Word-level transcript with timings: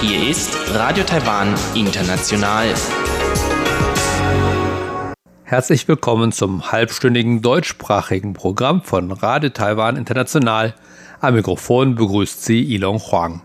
Hier 0.00 0.30
ist 0.30 0.56
Radio 0.70 1.04
Taiwan 1.04 1.54
International. 1.74 2.72
Herzlich 5.44 5.86
willkommen 5.86 6.32
zum 6.32 6.72
halbstündigen 6.72 7.42
deutschsprachigen 7.42 8.32
Programm 8.32 8.80
von 8.80 9.12
Radio 9.12 9.50
Taiwan 9.50 9.96
International. 9.96 10.74
Am 11.20 11.34
Mikrofon 11.34 11.94
begrüßt 11.94 12.42
Sie 12.42 12.62
Ilon 12.74 13.00
Huang. 13.00 13.42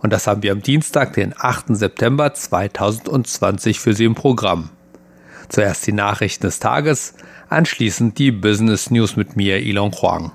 Und 0.00 0.12
das 0.12 0.26
haben 0.26 0.42
wir 0.42 0.52
am 0.52 0.60
Dienstag, 0.60 1.14
den 1.14 1.32
8. 1.34 1.68
September 1.68 2.34
2020 2.34 3.80
für 3.80 3.94
Sie 3.94 4.04
im 4.04 4.14
Programm. 4.14 4.68
Zuerst 5.48 5.86
die 5.86 5.92
Nachrichten 5.92 6.42
des 6.42 6.60
Tages, 6.60 7.14
anschließend 7.50 8.18
die 8.18 8.30
Business 8.30 8.90
News 8.90 9.16
mit 9.16 9.36
mir, 9.36 9.60
Ilon 9.60 9.92
Huang. 9.92 10.32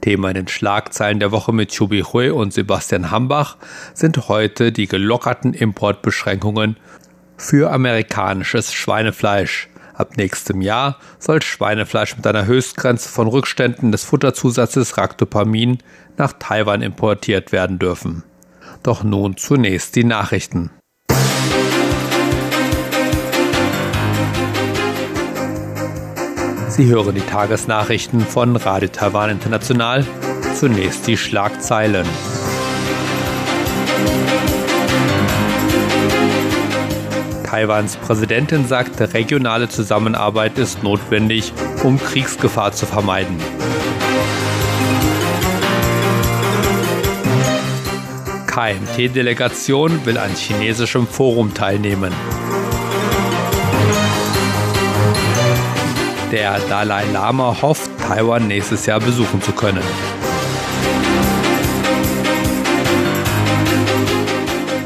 Thema 0.00 0.28
in 0.28 0.34
den 0.34 0.48
Schlagzeilen 0.48 1.18
der 1.18 1.32
Woche 1.32 1.52
mit 1.52 1.70
Chubi 1.70 2.02
Hui 2.02 2.30
und 2.30 2.52
Sebastian 2.52 3.10
Hambach 3.10 3.56
sind 3.94 4.28
heute 4.28 4.72
die 4.72 4.86
gelockerten 4.86 5.54
Importbeschränkungen 5.54 6.76
für 7.36 7.72
amerikanisches 7.72 8.72
Schweinefleisch. 8.72 9.68
Ab 9.94 10.16
nächstem 10.16 10.62
Jahr 10.62 10.96
soll 11.18 11.42
Schweinefleisch 11.42 12.16
mit 12.16 12.26
einer 12.26 12.46
Höchstgrenze 12.46 13.08
von 13.08 13.28
Rückständen 13.28 13.92
des 13.92 14.04
Futterzusatzes 14.04 14.96
Ractopamin 14.96 15.78
nach 16.16 16.32
Taiwan 16.38 16.82
importiert 16.82 17.52
werden 17.52 17.78
dürfen. 17.78 18.22
Doch 18.82 19.02
nun 19.02 19.36
zunächst 19.36 19.96
die 19.96 20.04
Nachrichten. 20.04 20.70
Sie 26.80 26.86
hören 26.86 27.14
die 27.14 27.20
Tagesnachrichten 27.20 28.20
von 28.20 28.56
Radio 28.56 28.88
Taiwan 28.88 29.28
International. 29.28 30.02
Zunächst 30.54 31.06
die 31.06 31.18
Schlagzeilen. 31.18 32.06
Taiwans 37.44 37.96
Präsidentin 37.96 38.66
sagte, 38.66 39.12
regionale 39.12 39.68
Zusammenarbeit 39.68 40.56
ist 40.56 40.82
notwendig, 40.82 41.52
um 41.84 42.00
Kriegsgefahr 42.02 42.72
zu 42.72 42.86
vermeiden. 42.86 43.36
KMT-Delegation 48.46 50.06
will 50.06 50.16
an 50.16 50.34
chinesischem 50.34 51.06
Forum 51.06 51.52
teilnehmen. 51.52 52.14
Der 56.30 56.60
Dalai 56.68 57.06
Lama 57.12 57.56
hofft, 57.60 57.90
Taiwan 57.98 58.46
nächstes 58.46 58.86
Jahr 58.86 59.00
besuchen 59.00 59.42
zu 59.42 59.50
können. 59.50 59.82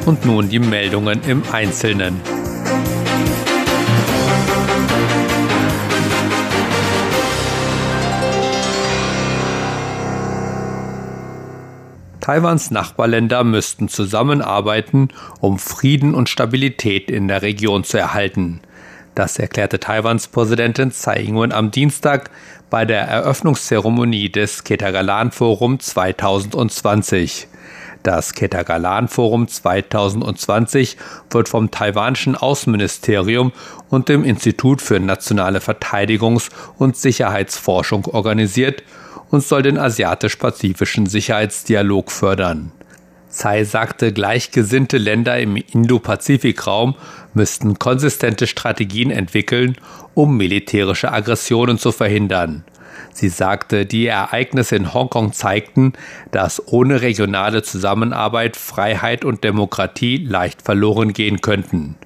Und 0.07 0.25
nun 0.25 0.49
die 0.49 0.59
Meldungen 0.59 1.21
im 1.27 1.43
Einzelnen. 1.53 2.19
Taiwans 12.21 12.71
Nachbarländer 12.71 13.45
müssten 13.45 13.89
zusammenarbeiten, 13.89 15.09
um 15.41 15.59
Frieden 15.59 16.15
und 16.15 16.31
Stabilität 16.31 17.11
in 17.11 17.29
der 17.29 17.43
Region 17.43 17.85
zu 17.85 17.99
erhalten. 17.99 18.63
Das 19.15 19.39
erklärte 19.39 19.79
Taiwans 19.79 20.27
Präsidentin 20.27 20.91
Tsai 20.91 21.21
Ing-wen 21.21 21.53
am 21.53 21.71
Dienstag 21.71 22.31
bei 22.69 22.85
der 22.85 23.03
Eröffnungszeremonie 23.03 24.29
des 24.29 24.65
Ketagalan 24.65 25.31
Forum 25.31 25.79
2020. 25.79 27.47
Das 28.03 28.35
Ketagalan 28.35 29.07
Forum 29.07 29.47
2020 29.47 30.97
wird 31.31 31.49
vom 31.49 31.71
taiwanischen 31.71 32.35
Außenministerium 32.35 33.53
und 33.89 34.09
dem 34.09 34.25
Institut 34.25 34.83
für 34.83 34.99
nationale 34.99 35.61
Verteidigungs- 35.61 36.51
und 36.77 36.97
Sicherheitsforschung 36.97 38.07
organisiert 38.07 38.83
und 39.31 39.45
soll 39.45 39.63
den 39.63 39.79
asiatisch-pazifischen 39.79 41.07
Sicherheitsdialog 41.07 42.11
fördern. 42.11 42.73
Tsai 43.35 43.65
sagte, 43.65 44.13
gleichgesinnte 44.13 44.97
Länder 44.97 45.41
im 45.41 45.57
Indo-Pazifik-Raum 45.57 46.95
müssten 47.35 47.81
konsistente 47.81 48.47
Strategien 48.47 49.11
entwickeln, 49.11 49.77
um 50.15 50.37
militärische 50.37 51.13
Aggressionen 51.13 51.77
zu 51.77 51.91
verhindern. 51.91 52.63
Sie 53.13 53.29
sagte, 53.29 53.87
die 53.87 54.07
Ereignisse 54.07 54.77
in 54.77 54.95
Hongkong 54.95 55.33
zeigten, 55.33 55.95
dass 56.31 56.63
ohne 56.69 57.03
regionale 57.03 57.65
Zusammenarbeit 57.65 58.57
Freiheit 58.57 59.25
und 59.25 59.43
Demokratie 59.43 60.19
leicht 60.19 60.63
verloren 60.63 61.13
gehen 61.13 61.41
könnten. 61.41 61.97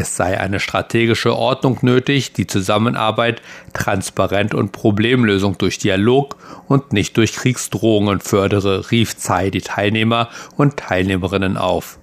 Es 0.00 0.14
sei 0.14 0.38
eine 0.38 0.60
strategische 0.60 1.34
Ordnung 1.34 1.80
nötig, 1.82 2.32
die 2.32 2.46
Zusammenarbeit 2.46 3.42
transparent 3.72 4.54
und 4.54 4.70
Problemlösung 4.70 5.58
durch 5.58 5.78
Dialog 5.78 6.36
und 6.68 6.92
nicht 6.92 7.16
durch 7.16 7.32
Kriegsdrohungen 7.32 8.20
fördere, 8.20 8.92
rief 8.92 9.16
Tsai 9.16 9.50
die 9.50 9.60
Teilnehmer 9.60 10.28
und 10.56 10.76
Teilnehmerinnen 10.76 11.56
auf. 11.56 11.98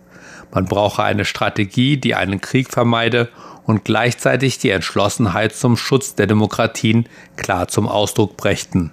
Man 0.51 0.66
brauche 0.66 1.03
eine 1.03 1.23
Strategie, 1.23 1.95
die 1.95 2.16
einen 2.16 2.41
Krieg 2.41 2.69
vermeide 2.69 3.29
und 3.63 3.85
gleichzeitig 3.85 4.57
die 4.57 4.72
Entschlossenheit 4.72 5.55
zum 5.55 5.78
Schutz 5.78 6.16
der 6.16 6.28
Demokratien 6.28 7.07
klar 7.38 7.69
zum 7.69 7.88
Ausdruck 7.88 8.35
brächten. 8.35 8.91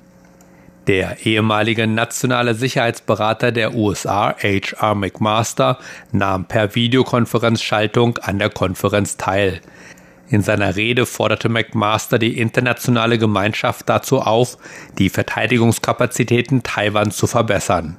Der 0.88 1.24
ehemalige 1.24 1.86
nationale 1.86 2.54
Sicherheitsberater 2.54 3.52
der 3.52 3.74
USA, 3.74 4.34
H.R. 4.36 4.96
McMaster, 4.96 5.78
nahm 6.10 6.46
per 6.46 6.74
Videokonferenzschaltung 6.74 8.18
an 8.18 8.40
der 8.40 8.50
Konferenz 8.50 9.16
teil. 9.16 9.60
In 10.28 10.42
seiner 10.42 10.74
Rede 10.74 11.06
forderte 11.06 11.48
McMaster 11.48 12.18
die 12.18 12.36
internationale 12.36 13.18
Gemeinschaft 13.18 13.88
dazu 13.88 14.20
auf, 14.20 14.58
die 14.98 15.08
Verteidigungskapazitäten 15.08 16.64
Taiwans 16.64 17.16
zu 17.16 17.28
verbessern. 17.28 17.96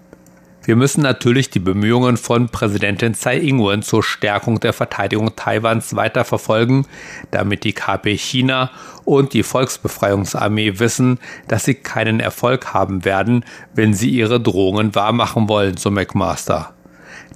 Wir 0.66 0.78
müssen 0.78 1.02
natürlich 1.02 1.50
die 1.50 1.60
Bemühungen 1.60 2.16
von 2.16 2.48
Präsidentin 2.48 3.16
Tsai 3.16 3.38
Ing-wen 3.40 3.82
zur 3.82 4.02
Stärkung 4.02 4.62
der 4.62 4.72
Verteidigung 4.72 5.36
Taiwans 5.36 5.94
weiter 5.98 6.24
verfolgen, 6.24 6.88
damit 7.32 7.66
die 7.66 7.74
KP 7.74 8.18
China 8.18 8.72
und 9.04 9.34
die 9.34 9.44
Volksbefreiungsarmee 9.44 10.80
wissen, 10.80 11.20
dass 11.50 11.66
sie 11.66 11.76
keinen 11.76 12.22
Erfolg 12.22 12.74
haben 12.74 13.04
werden, 13.04 13.44
wenn 13.76 13.94
sie 13.94 14.10
ihre 14.10 14.40
Drohungen 14.40 14.96
wahrmachen 14.96 15.50
wollen, 15.50 15.76
so 15.76 15.92
McMaster. 15.92 16.74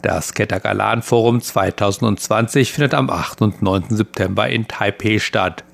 Das 0.01 0.33
Ketagalan 0.33 1.01
Forum 1.01 1.41
2020 1.41 2.71
findet 2.71 2.93
am 2.93 3.09
8. 3.09 3.41
und 3.41 3.61
9. 3.61 3.85
September 3.89 4.47
in 4.47 4.69
Taipei 4.69 5.19
statt. 5.19 5.65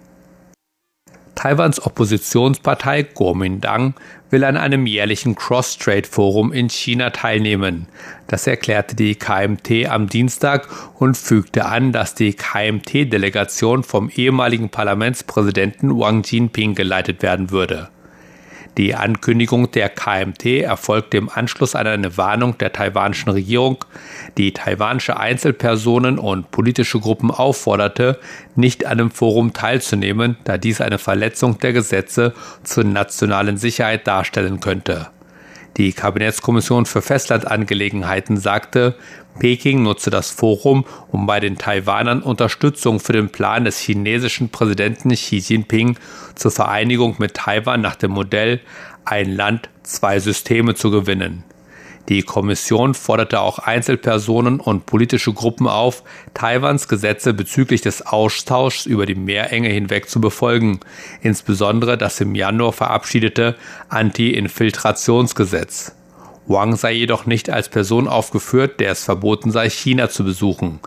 Taiwans 1.35 1.85
Oppositionspartei 1.85 3.03
Kuomintang 3.03 3.95
will 4.29 4.43
an 4.43 4.57
einem 4.57 4.85
jährlichen 4.85 5.35
Cross-Trade-Forum 5.35 6.51
in 6.53 6.69
China 6.69 7.11
teilnehmen. 7.11 7.87
Das 8.27 8.47
erklärte 8.47 8.95
die 8.95 9.15
KMT 9.15 9.87
am 9.89 10.07
Dienstag 10.07 10.67
und 10.95 11.17
fügte 11.17 11.65
an, 11.65 11.91
dass 11.91 12.15
die 12.15 12.33
KMT-Delegation 12.33 13.83
vom 13.83 14.09
ehemaligen 14.09 14.69
Parlamentspräsidenten 14.69 15.97
Wang 15.99 16.23
Jinping 16.23 16.75
geleitet 16.75 17.21
werden 17.21 17.51
würde. 17.51 17.89
Die 18.77 18.95
Ankündigung 18.95 19.71
der 19.71 19.89
KMT 19.89 20.61
erfolgte 20.63 21.17
im 21.17 21.29
Anschluss 21.29 21.75
an 21.75 21.85
eine 21.85 22.17
Warnung 22.17 22.57
der 22.57 22.73
taiwanischen 22.73 23.31
Regierung, 23.31 23.85
die 24.37 24.51
taiwanische 24.51 25.19
Einzelpersonen 25.19 26.17
und 26.17 26.49
politische 26.49 26.99
Gruppen 26.99 27.29
aufforderte, 27.29 28.19
nicht 28.55 28.85
an 28.85 28.97
dem 28.97 29.11
Forum 29.11 29.53
teilzunehmen, 29.53 30.37
da 30.43 30.57
dies 30.57 30.81
eine 30.81 30.97
Verletzung 30.97 31.59
der 31.59 31.73
Gesetze 31.73 32.33
zur 32.63 32.83
nationalen 32.83 33.57
Sicherheit 33.57 34.07
darstellen 34.07 34.59
könnte. 34.59 35.07
Die 35.77 35.91
Kabinettskommission 35.91 36.85
für 36.85 37.01
Festlandangelegenheiten 37.01 38.37
sagte, 38.37 38.95
Peking 39.39 39.81
nutze 39.81 40.11
das 40.11 40.29
Forum, 40.29 40.85
um 41.11 41.25
bei 41.25 41.39
den 41.39 41.57
Taiwanern 41.57 42.21
Unterstützung 42.21 42.99
für 42.99 43.13
den 43.13 43.29
Plan 43.29 43.65
des 43.65 43.79
chinesischen 43.79 44.49
Präsidenten 44.49 45.09
Xi 45.09 45.37
Jinping 45.37 45.97
zur 46.35 46.51
Vereinigung 46.51 47.15
mit 47.17 47.33
Taiwan 47.33 47.81
nach 47.81 47.95
dem 47.95 48.11
Modell 48.11 48.59
Ein 49.05 49.35
Land, 49.35 49.69
zwei 49.81 50.19
Systeme 50.19 50.75
zu 50.75 50.91
gewinnen. 50.91 51.43
Die 52.09 52.21
Kommission 52.21 52.95
forderte 52.95 53.39
auch 53.39 53.59
Einzelpersonen 53.59 54.59
und 54.59 54.85
politische 54.85 55.31
Gruppen 55.31 55.67
auf, 55.67 56.03
Taiwans 56.33 56.89
Gesetze 56.89 57.33
bezüglich 57.33 57.81
des 57.81 58.05
Austauschs 58.05 58.85
über 58.85 59.05
die 59.05 59.15
Meerenge 59.15 59.69
hinweg 59.69 60.09
zu 60.09 60.19
befolgen, 60.19 60.81
insbesondere 61.21 61.97
das 61.97 62.19
im 62.19 62.35
Januar 62.35 62.73
verabschiedete 62.73 63.55
Anti-Infiltrationsgesetz. 63.87 65.95
Wang 66.45 66.75
sei 66.75 66.91
jedoch 66.91 67.25
nicht 67.25 67.49
als 67.49 67.69
Person 67.69 68.09
aufgeführt, 68.09 68.81
der 68.81 68.91
es 68.91 69.05
verboten 69.05 69.49
sei, 69.49 69.69
China 69.69 70.09
zu 70.09 70.25
besuchen. 70.25 70.81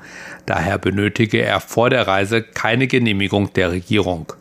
Daher 0.45 0.77
benötige 0.77 1.41
er 1.41 1.61
vor 1.61 1.89
der 1.89 2.07
Reise 2.07 2.43
keine 2.43 2.87
Genehmigung 2.87 3.55
der 3.55 3.71
Regierung. 3.71 4.35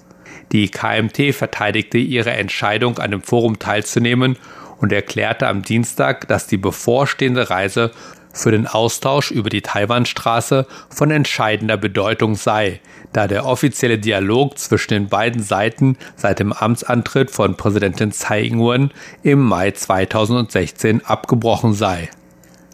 Die 0.51 0.69
KMT 0.69 1.33
verteidigte 1.33 1.98
ihre 1.98 2.31
Entscheidung, 2.31 3.00
an 3.00 3.12
dem 3.12 3.22
Forum 3.22 3.60
teilzunehmen 3.60 4.38
und 4.77 4.92
erklärte 4.92 5.48
am 5.48 5.62
Dienstag, 5.62 6.27
dass 6.27 6.48
die 6.48 6.57
bevorstehende 6.57 7.50
Reise 7.50 7.92
für 8.36 8.51
den 8.51 8.68
Austausch 8.68 9.31
über 9.31 9.50
die 9.50 9.62
Taiwanstraße 9.62 10.68
von 10.89 11.10
entscheidender 11.10 11.77
Bedeutung 11.77 12.36
sei, 12.36 12.81
da 13.13 13.27
der 13.27 13.45
offizielle 13.45 13.98
Dialog 13.98 14.60
zwischen 14.60 14.94
den 14.94 15.07
beiden 15.07 15.42
Seiten 15.42 15.98
seit 16.18 16.39
dem 16.39 16.51
Amtsantritt 16.51 17.31
von 17.31 17.56
Präsidentin 17.56 18.12
Tsai 18.12 18.44
Ing-wen 18.44 18.92
im 19.24 19.39
Mai 19.39 19.72
2016 19.72 21.06
abgebrochen 21.06 21.74
sei. 21.74 22.10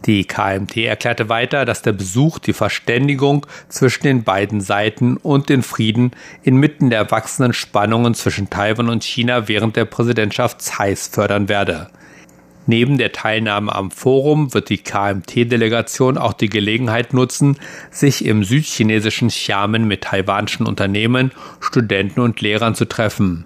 Die 0.06 0.26
KMT 0.26 0.78
erklärte 0.78 1.30
weiter, 1.30 1.64
dass 1.64 1.84
der 1.84 1.92
Besuch 1.92 2.40
die 2.40 2.54
Verständigung 2.54 3.46
zwischen 3.70 4.04
den 4.04 4.24
beiden 4.24 4.60
Seiten 4.60 5.18
und 5.18 5.50
den 5.50 5.62
Frieden 5.62 6.12
inmitten 6.42 6.90
der 6.90 7.12
wachsenden 7.12 7.54
Spannungen 7.54 8.16
zwischen 8.16 8.50
Taiwan 8.50 8.90
und 8.90 9.04
China 9.04 9.48
während 9.48 9.76
der 9.76 9.86
Präsidentschaft 9.86 10.62
Tsais 10.62 11.08
fördern 11.08 11.50
werde. 11.50 11.90
Neben 12.66 12.98
der 12.98 13.12
Teilnahme 13.12 13.74
am 13.74 13.92
Forum 13.92 14.54
wird 14.54 14.70
die 14.70 14.78
KMT-Delegation 14.78 16.18
auch 16.18 16.34
die 16.34 16.50
Gelegenheit 16.50 17.14
nutzen, 17.14 17.58
sich 17.92 18.26
im 18.26 18.44
südchinesischen 18.44 19.30
Xiamen 19.30 19.88
mit 19.88 20.02
taiwanischen 20.02 20.66
Unternehmen, 20.66 21.32
Studenten 21.60 22.22
und 22.22 22.42
Lehrern 22.42 22.76
zu 22.76 22.86
treffen. 22.86 23.46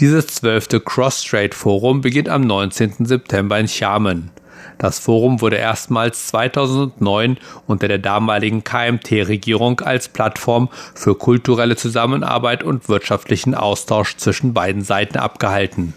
Dieses 0.00 0.26
zwölfte 0.26 0.80
Cross-Strait-Forum 0.80 2.00
beginnt 2.02 2.28
am 2.28 2.42
19. 2.42 3.06
September 3.06 3.58
in 3.58 3.66
Xiamen. 3.66 4.30
Das 4.78 4.98
Forum 4.98 5.40
wurde 5.40 5.56
erstmals 5.56 6.26
2009 6.28 7.38
unter 7.66 7.88
der 7.88 7.98
damaligen 7.98 8.64
KMT-Regierung 8.64 9.80
als 9.80 10.08
Plattform 10.08 10.68
für 10.94 11.14
kulturelle 11.14 11.76
Zusammenarbeit 11.76 12.62
und 12.62 12.88
wirtschaftlichen 12.88 13.54
Austausch 13.54 14.16
zwischen 14.16 14.54
beiden 14.54 14.82
Seiten 14.82 15.18
abgehalten. 15.18 15.94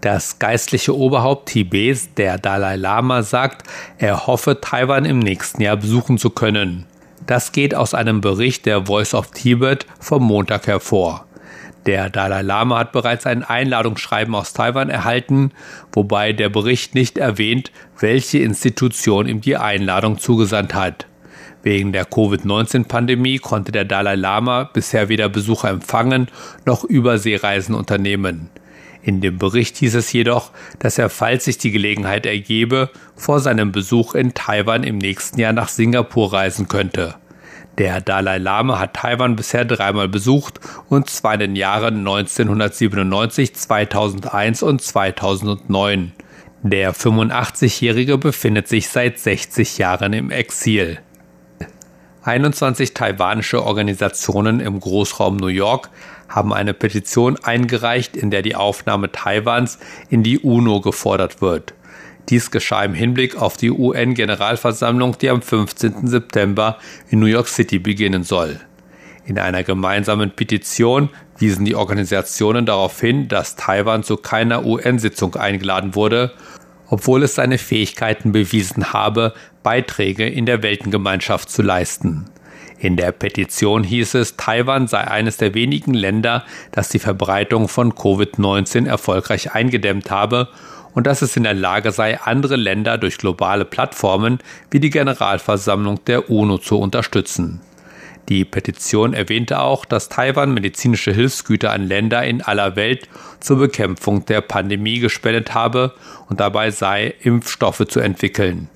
Das 0.00 0.38
geistliche 0.38 0.96
Oberhaupt 0.96 1.48
Tibets, 1.48 2.14
der 2.14 2.38
Dalai 2.38 2.76
Lama, 2.76 3.22
sagt, 3.22 3.66
er 3.98 4.28
hoffe, 4.28 4.60
Taiwan 4.60 5.04
im 5.04 5.18
nächsten 5.18 5.60
Jahr 5.60 5.76
besuchen 5.76 6.18
zu 6.18 6.30
können. 6.30 6.86
Das 7.26 7.52
geht 7.52 7.74
aus 7.74 7.94
einem 7.94 8.20
Bericht 8.20 8.64
der 8.64 8.86
Voice 8.86 9.12
of 9.12 9.32
Tibet 9.32 9.86
vom 9.98 10.22
Montag 10.22 10.66
hervor. 10.66 11.26
Der 11.86 12.10
Dalai 12.10 12.42
Lama 12.42 12.78
hat 12.78 12.92
bereits 12.92 13.26
ein 13.26 13.42
Einladungsschreiben 13.42 14.34
aus 14.34 14.52
Taiwan 14.52 14.90
erhalten, 14.90 15.52
wobei 15.92 16.32
der 16.32 16.48
Bericht 16.48 16.94
nicht 16.94 17.18
erwähnt, 17.18 17.70
welche 17.98 18.38
Institution 18.38 19.26
ihm 19.26 19.40
die 19.40 19.56
Einladung 19.56 20.18
zugesandt 20.18 20.74
hat. 20.74 21.06
Wegen 21.62 21.92
der 21.92 22.04
Covid-19-Pandemie 22.04 23.38
konnte 23.38 23.72
der 23.72 23.84
Dalai 23.84 24.14
Lama 24.14 24.64
bisher 24.64 25.08
weder 25.08 25.28
Besucher 25.28 25.70
empfangen 25.70 26.28
noch 26.64 26.84
Überseereisen 26.84 27.74
unternehmen. 27.74 28.50
In 29.02 29.20
dem 29.20 29.38
Bericht 29.38 29.76
hieß 29.78 29.94
es 29.94 30.12
jedoch, 30.12 30.50
dass 30.78 30.98
er, 30.98 31.08
falls 31.08 31.44
sich 31.44 31.58
die 31.58 31.70
Gelegenheit 31.70 32.26
ergebe, 32.26 32.90
vor 33.16 33.40
seinem 33.40 33.72
Besuch 33.72 34.14
in 34.14 34.34
Taiwan 34.34 34.84
im 34.84 34.98
nächsten 34.98 35.40
Jahr 35.40 35.52
nach 35.52 35.68
Singapur 35.68 36.32
reisen 36.32 36.68
könnte. 36.68 37.14
Der 37.78 38.00
Dalai 38.00 38.38
Lama 38.38 38.80
hat 38.80 38.94
Taiwan 38.94 39.36
bisher 39.36 39.64
dreimal 39.64 40.08
besucht 40.08 40.58
und 40.88 41.08
zwar 41.08 41.34
in 41.34 41.40
den 41.40 41.56
Jahren 41.56 41.98
1997, 41.98 43.54
2001 43.54 44.64
und 44.64 44.82
2009. 44.82 46.12
Der 46.62 46.92
85-Jährige 46.92 48.18
befindet 48.18 48.66
sich 48.66 48.88
seit 48.88 49.20
60 49.20 49.78
Jahren 49.78 50.12
im 50.12 50.32
Exil. 50.32 50.98
21 52.24 52.94
taiwanische 52.94 53.64
Organisationen 53.64 54.58
im 54.58 54.80
Großraum 54.80 55.36
New 55.36 55.46
York 55.46 55.88
haben 56.28 56.52
eine 56.52 56.74
Petition 56.74 57.38
eingereicht, 57.44 58.16
in 58.16 58.32
der 58.32 58.42
die 58.42 58.56
Aufnahme 58.56 59.12
Taiwans 59.12 59.78
in 60.10 60.24
die 60.24 60.40
UNO 60.40 60.80
gefordert 60.80 61.40
wird. 61.40 61.74
Dies 62.28 62.50
geschah 62.50 62.84
im 62.84 62.92
Hinblick 62.92 63.40
auf 63.40 63.56
die 63.56 63.70
UN-Generalversammlung, 63.70 65.16
die 65.18 65.30
am 65.30 65.40
15. 65.40 66.06
September 66.06 66.78
in 67.08 67.20
New 67.20 67.26
York 67.26 67.48
City 67.48 67.78
beginnen 67.78 68.22
soll. 68.22 68.60
In 69.24 69.38
einer 69.38 69.62
gemeinsamen 69.62 70.30
Petition 70.30 71.08
wiesen 71.38 71.64
die 71.64 71.74
Organisationen 71.74 72.66
darauf 72.66 73.00
hin, 73.00 73.28
dass 73.28 73.56
Taiwan 73.56 74.02
zu 74.02 74.16
keiner 74.16 74.66
UN-Sitzung 74.66 75.36
eingeladen 75.36 75.94
wurde, 75.94 76.32
obwohl 76.88 77.22
es 77.22 77.34
seine 77.34 77.58
Fähigkeiten 77.58 78.32
bewiesen 78.32 78.92
habe, 78.92 79.32
Beiträge 79.62 80.26
in 80.26 80.46
der 80.46 80.62
Weltengemeinschaft 80.62 81.50
zu 81.50 81.62
leisten. 81.62 82.26
In 82.78 82.96
der 82.96 83.12
Petition 83.12 83.84
hieß 83.84 84.14
es, 84.14 84.36
Taiwan 84.36 84.86
sei 84.86 85.00
eines 85.00 85.36
der 85.36 85.54
wenigen 85.54 85.94
Länder, 85.94 86.44
das 86.72 86.88
die 86.88 87.00
Verbreitung 87.00 87.68
von 87.68 87.92
Covid-19 87.92 88.86
erfolgreich 88.86 89.52
eingedämmt 89.52 90.10
habe 90.10 90.48
und 90.98 91.06
dass 91.06 91.22
es 91.22 91.36
in 91.36 91.44
der 91.44 91.54
Lage 91.54 91.92
sei, 91.92 92.18
andere 92.18 92.56
Länder 92.56 92.98
durch 92.98 93.18
globale 93.18 93.64
Plattformen 93.64 94.40
wie 94.72 94.80
die 94.80 94.90
Generalversammlung 94.90 96.04
der 96.06 96.28
UNO 96.28 96.58
zu 96.58 96.76
unterstützen. 96.76 97.60
Die 98.28 98.44
Petition 98.44 99.14
erwähnte 99.14 99.60
auch, 99.60 99.84
dass 99.84 100.08
Taiwan 100.08 100.52
medizinische 100.52 101.12
Hilfsgüter 101.12 101.70
an 101.70 101.86
Länder 101.86 102.24
in 102.24 102.42
aller 102.42 102.74
Welt 102.74 103.08
zur 103.38 103.58
Bekämpfung 103.58 104.26
der 104.26 104.40
Pandemie 104.40 104.98
gespendet 104.98 105.54
habe 105.54 105.94
und 106.28 106.40
dabei 106.40 106.72
sei, 106.72 107.14
Impfstoffe 107.20 107.86
zu 107.86 108.00
entwickeln. 108.00 108.68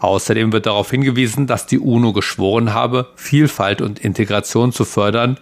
Außerdem 0.00 0.52
wird 0.52 0.66
darauf 0.66 0.90
hingewiesen, 0.90 1.46
dass 1.46 1.66
die 1.66 1.78
UNO 1.78 2.12
geschworen 2.12 2.74
habe, 2.74 3.12
Vielfalt 3.14 3.80
und 3.80 4.00
Integration 4.00 4.72
zu 4.72 4.84
fördern 4.84 5.38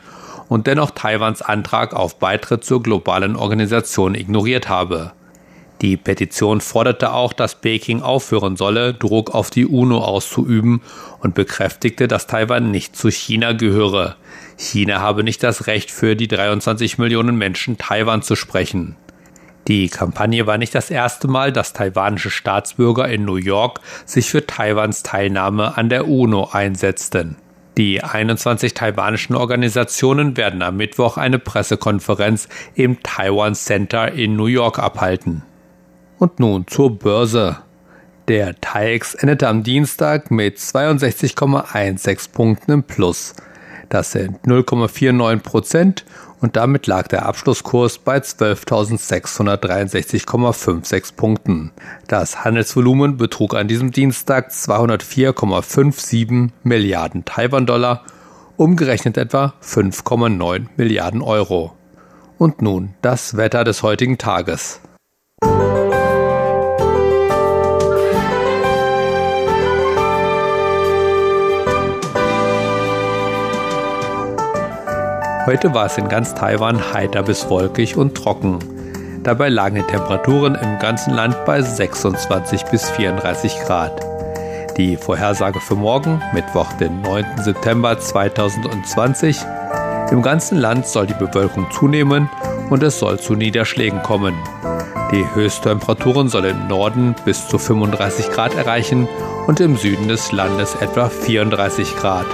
und 0.50 0.66
dennoch 0.66 0.90
Taiwans 0.90 1.40
Antrag 1.40 1.94
auf 1.94 2.18
Beitritt 2.18 2.64
zur 2.64 2.82
globalen 2.82 3.34
Organisation 3.34 4.14
ignoriert 4.14 4.68
habe. 4.68 5.12
Die 5.80 5.96
Petition 5.96 6.60
forderte 6.60 7.12
auch, 7.12 7.32
dass 7.32 7.54
Peking 7.54 8.02
aufhören 8.02 8.56
solle, 8.56 8.94
Druck 8.94 9.34
auf 9.34 9.50
die 9.50 9.66
UNO 9.66 9.98
auszuüben 9.98 10.82
und 11.20 11.34
bekräftigte, 11.34 12.08
dass 12.08 12.26
Taiwan 12.26 12.72
nicht 12.72 12.96
zu 12.96 13.10
China 13.10 13.52
gehöre. 13.52 14.16
China 14.56 15.00
habe 15.00 15.22
nicht 15.22 15.42
das 15.44 15.68
Recht 15.68 15.92
für 15.92 16.16
die 16.16 16.26
23 16.26 16.98
Millionen 16.98 17.36
Menschen 17.36 17.78
Taiwan 17.78 18.22
zu 18.22 18.34
sprechen. 18.34 18.96
Die 19.68 19.88
Kampagne 19.88 20.46
war 20.46 20.58
nicht 20.58 20.74
das 20.74 20.90
erste 20.90 21.28
Mal, 21.28 21.52
dass 21.52 21.74
taiwanische 21.74 22.30
Staatsbürger 22.30 23.08
in 23.08 23.24
New 23.24 23.36
York 23.36 23.80
sich 24.04 24.30
für 24.30 24.46
Taiwans 24.46 25.02
Teilnahme 25.02 25.76
an 25.76 25.90
der 25.90 26.08
UNO 26.08 26.48
einsetzten. 26.50 27.36
Die 27.76 28.02
21 28.02 28.74
taiwanischen 28.74 29.36
Organisationen 29.36 30.36
werden 30.36 30.62
am 30.62 30.78
Mittwoch 30.78 31.16
eine 31.16 31.38
Pressekonferenz 31.38 32.48
im 32.74 33.00
Taiwan 33.04 33.54
Center 33.54 34.10
in 34.10 34.34
New 34.34 34.46
York 34.46 34.80
abhalten. 34.80 35.44
Und 36.18 36.40
nun 36.40 36.66
zur 36.66 36.98
Börse. 36.98 37.58
Der 38.28 38.60
TAIEX 38.60 39.14
endete 39.14 39.48
am 39.48 39.62
Dienstag 39.62 40.30
mit 40.30 40.58
62,16 40.58 42.32
Punkten 42.32 42.72
im 42.72 42.82
Plus. 42.82 43.34
Das 43.88 44.12
sind 44.12 44.36
0,49 44.44 45.38
Prozent 45.38 46.04
und 46.40 46.54
damit 46.56 46.86
lag 46.86 47.08
der 47.08 47.26
Abschlusskurs 47.26 47.98
bei 47.98 48.18
12.663,56 48.18 51.16
Punkten. 51.16 51.72
Das 52.06 52.44
Handelsvolumen 52.44 53.16
betrug 53.16 53.54
an 53.54 53.66
diesem 53.66 53.90
Dienstag 53.92 54.50
204,57 54.50 56.50
Milliarden 56.62 57.24
Taiwan-Dollar, 57.24 58.02
umgerechnet 58.56 59.16
etwa 59.16 59.54
5,9 59.62 60.66
Milliarden 60.76 61.22
Euro. 61.22 61.72
Und 62.36 62.60
nun 62.62 62.94
das 63.02 63.36
Wetter 63.36 63.64
des 63.64 63.82
heutigen 63.82 64.18
Tages. 64.18 64.80
Heute 75.48 75.72
war 75.72 75.86
es 75.86 75.96
in 75.96 76.10
ganz 76.10 76.34
Taiwan 76.34 76.92
heiter 76.92 77.22
bis 77.22 77.48
wolkig 77.48 77.96
und 77.96 78.14
trocken. 78.14 78.58
Dabei 79.22 79.48
lagen 79.48 79.76
die 79.76 79.82
Temperaturen 79.82 80.54
im 80.56 80.78
ganzen 80.78 81.14
Land 81.14 81.46
bei 81.46 81.62
26 81.62 82.64
bis 82.64 82.90
34 82.90 83.60
Grad. 83.60 83.98
Die 84.76 84.98
Vorhersage 84.98 85.58
für 85.60 85.74
morgen, 85.74 86.20
Mittwoch, 86.34 86.70
den 86.74 87.00
9. 87.00 87.24
September 87.38 87.98
2020. 87.98 89.38
Im 90.10 90.20
ganzen 90.20 90.58
Land 90.58 90.86
soll 90.86 91.06
die 91.06 91.14
Bewölkung 91.14 91.66
zunehmen 91.70 92.28
und 92.68 92.82
es 92.82 92.98
soll 92.98 93.18
zu 93.18 93.32
Niederschlägen 93.32 94.02
kommen. 94.02 94.34
Die 95.12 95.24
Höchsttemperaturen 95.34 96.28
sollen 96.28 96.60
im 96.60 96.68
Norden 96.68 97.16
bis 97.24 97.48
zu 97.48 97.56
35 97.56 98.32
Grad 98.32 98.54
erreichen 98.54 99.08
und 99.46 99.60
im 99.60 99.78
Süden 99.78 100.08
des 100.08 100.30
Landes 100.30 100.74
etwa 100.74 101.08
34 101.08 101.96
Grad. 101.96 102.26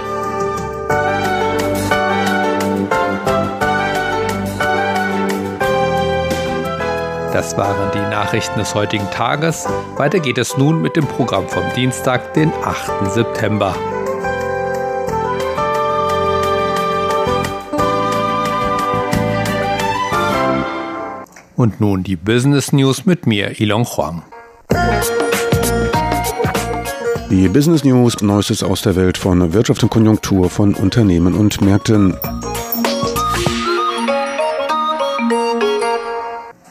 Das 7.35 7.57
waren 7.57 7.91
die 7.93 7.99
Nachrichten 7.99 8.59
des 8.59 8.73
heutigen 8.75 9.11
Tages. 9.11 9.67
Weiter 9.97 10.21
geht 10.21 10.37
es 10.37 10.55
nun 10.55 10.81
mit 10.81 10.95
dem 10.95 11.05
Programm 11.05 11.49
vom 11.49 11.63
Dienstag, 11.75 12.33
den 12.33 12.49
8. 12.63 13.11
September. 13.11 13.75
Und 21.57 21.81
nun 21.81 22.03
die 22.03 22.15
Business 22.15 22.71
News 22.71 23.05
mit 23.05 23.27
mir, 23.27 23.59
Ilon 23.59 23.83
Huang. 23.83 24.23
Die 27.29 27.49
Business 27.49 27.83
News, 27.83 28.21
Neuestes 28.21 28.63
aus 28.63 28.81
der 28.83 28.95
Welt 28.95 29.17
von 29.17 29.51
Wirtschaft 29.51 29.83
und 29.83 29.89
Konjunktur 29.89 30.49
von 30.49 30.73
Unternehmen 30.73 31.33
und 31.33 31.59
Märkten. 31.59 32.15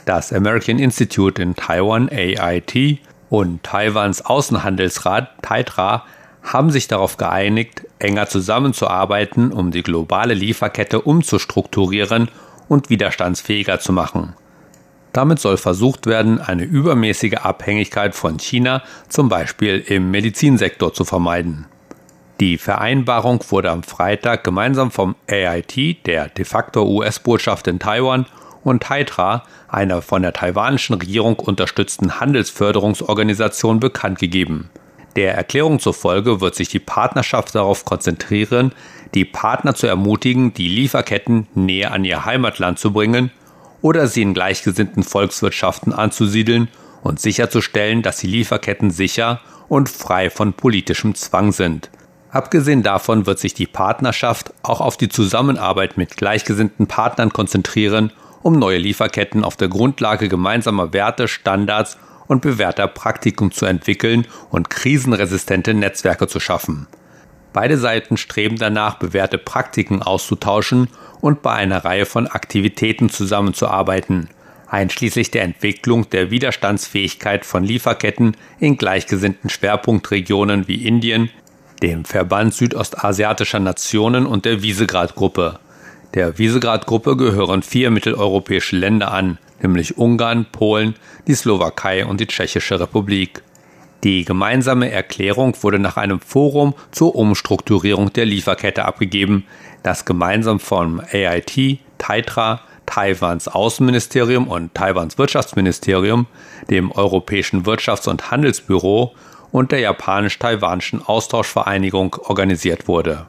Das 0.05 0.35
American 0.35 0.79
Institute 0.79 1.41
in 1.41 1.57
Taiwan 1.57 2.11
AIT 2.11 2.99
und 3.31 3.63
Taiwans 3.63 4.25
Außenhandelsrat 4.25 5.43
TAITRA 5.43 6.05
haben 6.43 6.71
sich 6.71 6.89
darauf 6.89 7.17
geeinigt, 7.17 7.87
enger 7.99 8.27
zusammenzuarbeiten, 8.27 9.51
um 9.51 9.71
die 9.71 9.83
globale 9.83 10.35
Lieferkette 10.35 11.01
umzustrukturieren 11.01 12.29
und 12.69 12.91
widerstandsfähiger 12.91 13.81
zu 13.81 13.95
machen. 13.95 14.35
Damit 15.15 15.39
soll 15.39 15.57
versucht 15.57 16.07
werden, 16.07 16.39
eine 16.39 16.65
übermäßige 16.65 17.35
Abhängigkeit 17.35 18.15
von 18.15 18.39
China 18.39 18.83
zum 19.09 19.31
Beispiel 19.31 19.83
im 19.87 20.11
Medizinsektor 20.11 20.93
zu 20.93 21.05
vermeiden. 21.05 21.67
Die 22.41 22.59
Vereinbarung 22.59 23.43
wurde 23.49 23.71
am 23.71 23.85
Freitag 23.85 24.45
gemeinsam 24.45 24.91
vom 24.91 25.15
AIT, 25.31 26.05
der 26.07 26.29
de 26.29 26.45
facto 26.45 26.85
US-Botschaft 26.85 27.69
in 27.69 27.79
Taiwan, 27.79 28.27
und 28.65 28.83
TAITRA, 28.83 29.45
einer 29.69 30.03
von 30.03 30.23
der 30.23 30.33
taiwanischen 30.33 30.97
Regierung 30.97 31.39
unterstützten 31.39 32.19
Handelsförderungsorganisation, 32.19 33.79
bekannt 33.79 34.19
gegeben. 34.19 34.71
Der 35.17 35.35
Erklärung 35.35 35.79
zufolge 35.79 36.41
wird 36.41 36.57
sich 36.57 36.69
die 36.69 36.81
Partnerschaft 36.81 37.55
darauf 37.55 37.85
konzentrieren, 37.85 38.73
die 39.15 39.25
Partner 39.25 39.75
zu 39.75 39.87
ermutigen, 39.87 40.53
die 40.55 40.69
Lieferketten 40.69 41.47
näher 41.55 41.93
an 41.93 42.05
ihr 42.05 42.25
Heimatland 42.25 42.81
zu 42.81 42.93
bringen 42.93 43.31
oder 43.81 44.09
sie 44.09 44.23
in 44.23 44.35
gleichgesinnten 44.35 45.05
Volkswirtschaften 45.05 45.93
anzusiedeln 45.93 46.69
und 47.03 47.21
sicherzustellen, 47.21 48.03
dass 48.03 48.17
die 48.17 48.27
Lieferketten 48.27 48.91
sicher 48.91 49.41
und 49.69 49.89
frei 49.89 50.31
von 50.31 50.53
politischem 50.53 51.15
Zwang 51.15 51.53
sind. 51.53 51.91
Abgesehen 52.31 52.83
davon 52.83 53.27
wird 53.27 53.39
sich 53.39 53.55
die 53.55 53.69
Partnerschaft 53.69 54.53
auch 54.65 54.81
auf 54.81 54.97
die 54.97 55.09
Zusammenarbeit 55.09 55.97
mit 55.97 56.17
gleichgesinnten 56.17 56.89
Partnern 56.89 57.33
konzentrieren, 57.33 58.11
um 58.45 58.59
neue 58.59 58.77
Lieferketten 58.77 59.43
auf 59.43 59.57
der 59.57 59.69
Grundlage 59.69 60.29
gemeinsamer 60.29 60.93
Werte, 60.93 61.29
Standards 61.29 61.97
und 62.27 62.43
bewährter 62.43 62.87
Praktiken 62.87 63.51
zu 63.51 63.65
entwickeln 63.65 64.27
und 64.51 64.69
krisenresistente 64.69 65.73
Netzwerke 65.73 66.29
zu 66.29 66.41
schaffen. 66.41 66.87
Beide 67.55 67.79
Seiten 67.79 68.19
streben 68.19 68.57
danach, 68.57 68.99
bewährte 68.99 69.39
Praktiken 69.39 70.03
auszutauschen 70.03 70.89
und 71.23 71.41
bei 71.41 71.55
einer 71.55 71.87
Reihe 71.87 72.05
von 72.05 72.27
Aktivitäten 72.27 73.09
zusammenzuarbeiten, 73.09 74.29
einschließlich 74.69 75.31
der 75.31 75.43
Entwicklung 75.43 76.11
der 76.11 76.31
Widerstandsfähigkeit 76.31 77.47
von 77.47 77.65
Lieferketten 77.65 78.37
in 78.61 78.77
gleichgesinnten 78.77 79.49
Schwerpunktregionen 79.49 80.69
wie 80.69 80.87
Indien, 80.87 81.31
dem 81.83 82.05
Verband 82.05 82.53
südostasiatischer 82.53 83.61
Nationen 83.61 84.27
und 84.27 84.45
der 84.45 84.63
Visegrad-Gruppe. 84.63 85.61
Der 86.15 86.39
Visegrad-Gruppe 86.39 87.17
gehören 87.17 87.63
vier 87.63 87.91
mitteleuropäische 87.91 88.77
Länder 88.77 89.11
an, 89.11 89.39
nämlich 89.61 89.99
Ungarn, 89.99 90.47
Polen, 90.53 90.95
die 91.27 91.35
Slowakei 91.35 92.07
und 92.07 92.21
die 92.21 92.29
Tschechische 92.29 92.79
Republik. 92.79 93.43
Die 94.05 94.25
gemeinsame 94.25 94.93
Erklärung 94.93 95.57
wurde 95.63 95.81
nach 95.81 95.97
einem 95.97 96.21
Forum 96.21 96.75
zur 96.93 97.17
Umstrukturierung 97.17 98.13
der 98.13 98.27
Lieferkette 98.27 98.85
abgegeben, 98.85 99.45
das 99.83 100.05
gemeinsam 100.05 100.61
vom 100.61 101.01
AIT, 101.01 101.81
TAITRA, 101.99 102.61
Taiwans 102.87 103.49
Außenministerium 103.49 104.47
und 104.47 104.73
Taiwans 104.73 105.19
Wirtschaftsministerium, 105.19 106.27
dem 106.71 106.93
Europäischen 106.93 107.65
Wirtschafts- 107.65 108.09
und 108.09 108.31
Handelsbüro 108.31 109.15
und 109.51 109.73
der 109.73 109.81
japanisch-taiwanischen 109.81 111.05
Austauschvereinigung 111.05 112.15
organisiert 112.23 112.87
wurde. 112.87 113.27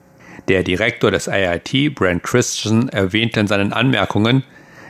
Der 0.47 0.63
Direktor 0.63 1.09
des 1.09 1.27
AIT, 1.27 1.95
Brent 1.95 2.21
Christensen, 2.21 2.89
erwähnte 2.89 3.39
in 3.39 3.47
seinen 3.47 3.73
Anmerkungen, 3.73 4.43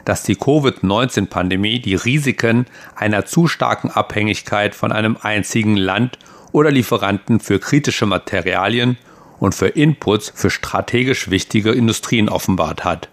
dass 0.04 0.24
die 0.24 0.36
Covid-19-Pandemie 0.36 1.80
die 1.80 1.96
Risiken 1.96 2.66
einer 2.96 3.26
zu 3.26 3.48
starken 3.48 3.90
Abhängigkeit 3.90 4.76
von 4.76 4.92
einem 4.92 5.18
einzigen 5.22 5.78
Land 5.78 6.20
oder 6.52 6.72
Lieferanten 6.72 7.40
für 7.40 7.60
kritische 7.60 8.06
Materialien 8.06 8.98
und 9.40 9.56
für 9.56 9.68
Inputs 9.68 10.32
für 10.36 10.50
strategisch 10.50 11.30
wichtige 11.30 11.72
Industrien 11.72 12.30
offenbart 12.30 12.84
hat. 12.84 13.10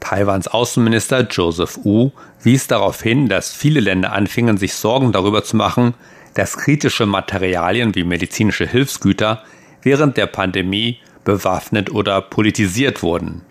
Taiwans 0.00 0.48
Außenminister 0.48 1.26
Joseph 1.30 1.78
Wu 1.84 2.10
wies 2.42 2.66
darauf 2.66 3.00
hin, 3.02 3.28
dass 3.28 3.52
viele 3.52 3.80
Länder 3.80 4.12
anfingen, 4.12 4.58
sich 4.58 4.74
Sorgen 4.74 5.12
darüber 5.12 5.44
zu 5.44 5.56
machen, 5.56 5.94
dass 6.34 6.56
kritische 6.56 7.06
Materialien 7.06 7.94
wie 7.94 8.04
medizinische 8.04 8.66
Hilfsgüter 8.66 9.44
während 9.82 10.16
der 10.16 10.26
Pandemie 10.26 10.98
bewaffnet 11.24 11.90
oder 11.90 12.20
politisiert 12.20 13.02
wurden. 13.02 13.42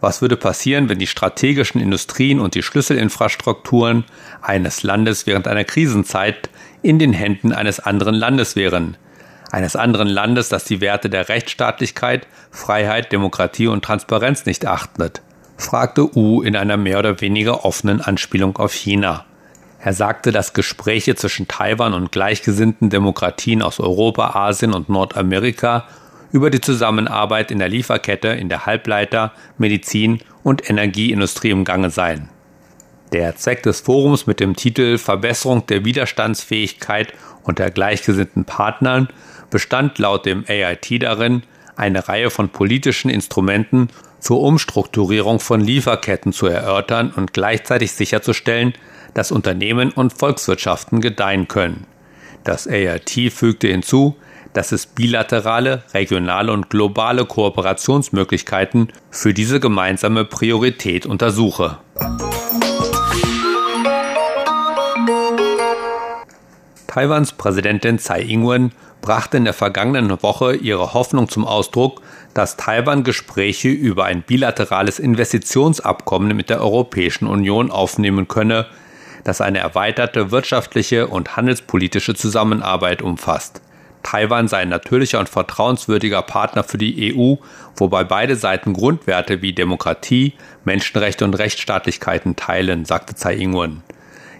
Was 0.00 0.22
würde 0.22 0.36
passieren, 0.36 0.88
wenn 0.88 0.98
die 0.98 1.08
strategischen 1.08 1.80
Industrien 1.80 2.38
und 2.38 2.54
die 2.54 2.62
Schlüsselinfrastrukturen 2.62 4.04
eines 4.42 4.82
Landes 4.82 5.26
während 5.26 5.48
einer 5.48 5.64
Krisenzeit 5.64 6.50
in 6.82 6.98
den 6.98 7.12
Händen 7.12 7.52
eines 7.52 7.80
anderen 7.80 8.14
Landes 8.14 8.54
wären? 8.54 8.96
Eines 9.50 9.76
anderen 9.76 10.08
Landes, 10.08 10.48
das 10.50 10.64
die 10.64 10.80
Werte 10.80 11.10
der 11.10 11.28
Rechtsstaatlichkeit, 11.28 12.26
Freiheit, 12.50 13.12
Demokratie 13.12 13.66
und 13.66 13.84
Transparenz 13.84 14.46
nicht 14.46 14.66
achtet? 14.66 15.22
fragte 15.56 16.16
U 16.16 16.42
in 16.42 16.54
einer 16.54 16.76
mehr 16.76 17.00
oder 17.00 17.20
weniger 17.20 17.64
offenen 17.64 18.00
Anspielung 18.00 18.56
auf 18.58 18.72
China. 18.72 19.24
Er 19.80 19.92
sagte, 19.92 20.30
dass 20.30 20.52
Gespräche 20.52 21.16
zwischen 21.16 21.48
Taiwan 21.48 21.94
und 21.94 22.12
gleichgesinnten 22.12 22.90
Demokratien 22.90 23.62
aus 23.62 23.80
Europa, 23.80 24.34
Asien 24.34 24.72
und 24.72 24.88
Nordamerika 24.88 25.88
über 26.32 26.50
die 26.50 26.60
Zusammenarbeit 26.60 27.50
in 27.50 27.58
der 27.58 27.68
Lieferkette 27.68 28.28
in 28.28 28.48
der 28.48 28.66
Halbleiter-, 28.66 29.32
Medizin- 29.56 30.20
und 30.42 30.68
Energieindustrie 30.68 31.50
im 31.50 31.64
Gange 31.64 31.90
sein. 31.90 32.28
Der 33.12 33.36
Zweck 33.36 33.62
des 33.62 33.80
Forums 33.80 34.26
mit 34.26 34.38
dem 34.38 34.54
Titel 34.54 34.98
Verbesserung 34.98 35.66
der 35.66 35.84
Widerstandsfähigkeit 35.84 37.14
unter 37.42 37.70
gleichgesinnten 37.70 38.44
Partnern 38.44 39.08
bestand 39.50 39.98
laut 39.98 40.26
dem 40.26 40.44
AIT 40.46 41.02
darin, 41.02 41.42
eine 41.76 42.08
Reihe 42.08 42.28
von 42.28 42.50
politischen 42.50 43.08
Instrumenten 43.08 43.88
zur 44.20 44.40
Umstrukturierung 44.40 45.40
von 45.40 45.60
Lieferketten 45.60 46.32
zu 46.32 46.46
erörtern 46.46 47.12
und 47.14 47.32
gleichzeitig 47.32 47.92
sicherzustellen, 47.92 48.74
dass 49.14 49.32
Unternehmen 49.32 49.90
und 49.90 50.12
Volkswirtschaften 50.12 51.00
gedeihen 51.00 51.48
können. 51.48 51.86
Das 52.44 52.66
AIT 52.66 53.32
fügte 53.32 53.68
hinzu, 53.68 54.16
dass 54.52 54.72
es 54.72 54.86
bilaterale, 54.86 55.82
regionale 55.94 56.52
und 56.52 56.70
globale 56.70 57.24
Kooperationsmöglichkeiten 57.24 58.88
für 59.10 59.34
diese 59.34 59.60
gemeinsame 59.60 60.24
Priorität 60.24 61.06
untersuche. 61.06 61.78
Taiwans 66.86 67.32
Präsidentin 67.32 67.98
Tsai 67.98 68.22
Ing-wen 68.22 68.72
brachte 69.00 69.36
in 69.36 69.44
der 69.44 69.54
vergangenen 69.54 70.22
Woche 70.22 70.56
ihre 70.56 70.94
Hoffnung 70.94 71.28
zum 71.28 71.46
Ausdruck, 71.46 72.02
dass 72.34 72.56
Taiwan 72.56 73.04
Gespräche 73.04 73.68
über 73.68 74.04
ein 74.04 74.22
bilaterales 74.22 74.98
Investitionsabkommen 74.98 76.36
mit 76.36 76.50
der 76.50 76.60
Europäischen 76.60 77.26
Union 77.26 77.70
aufnehmen 77.70 78.26
könne, 78.26 78.66
das 79.24 79.40
eine 79.40 79.58
erweiterte 79.58 80.30
wirtschaftliche 80.30 81.08
und 81.08 81.36
handelspolitische 81.36 82.14
Zusammenarbeit 82.14 83.02
umfasst. 83.02 83.60
Taiwan 84.08 84.48
sei 84.48 84.60
ein 84.60 84.70
natürlicher 84.70 85.18
und 85.18 85.28
vertrauenswürdiger 85.28 86.22
Partner 86.22 86.64
für 86.64 86.78
die 86.78 87.14
EU, 87.14 87.34
wobei 87.76 88.04
beide 88.04 88.36
Seiten 88.36 88.72
Grundwerte 88.72 89.42
wie 89.42 89.52
Demokratie, 89.52 90.32
Menschenrechte 90.64 91.26
und 91.26 91.34
Rechtsstaatlichkeiten 91.34 92.34
teilen, 92.34 92.86
sagte 92.86 93.14
Tsai 93.14 93.34
Ing-wen. 93.34 93.82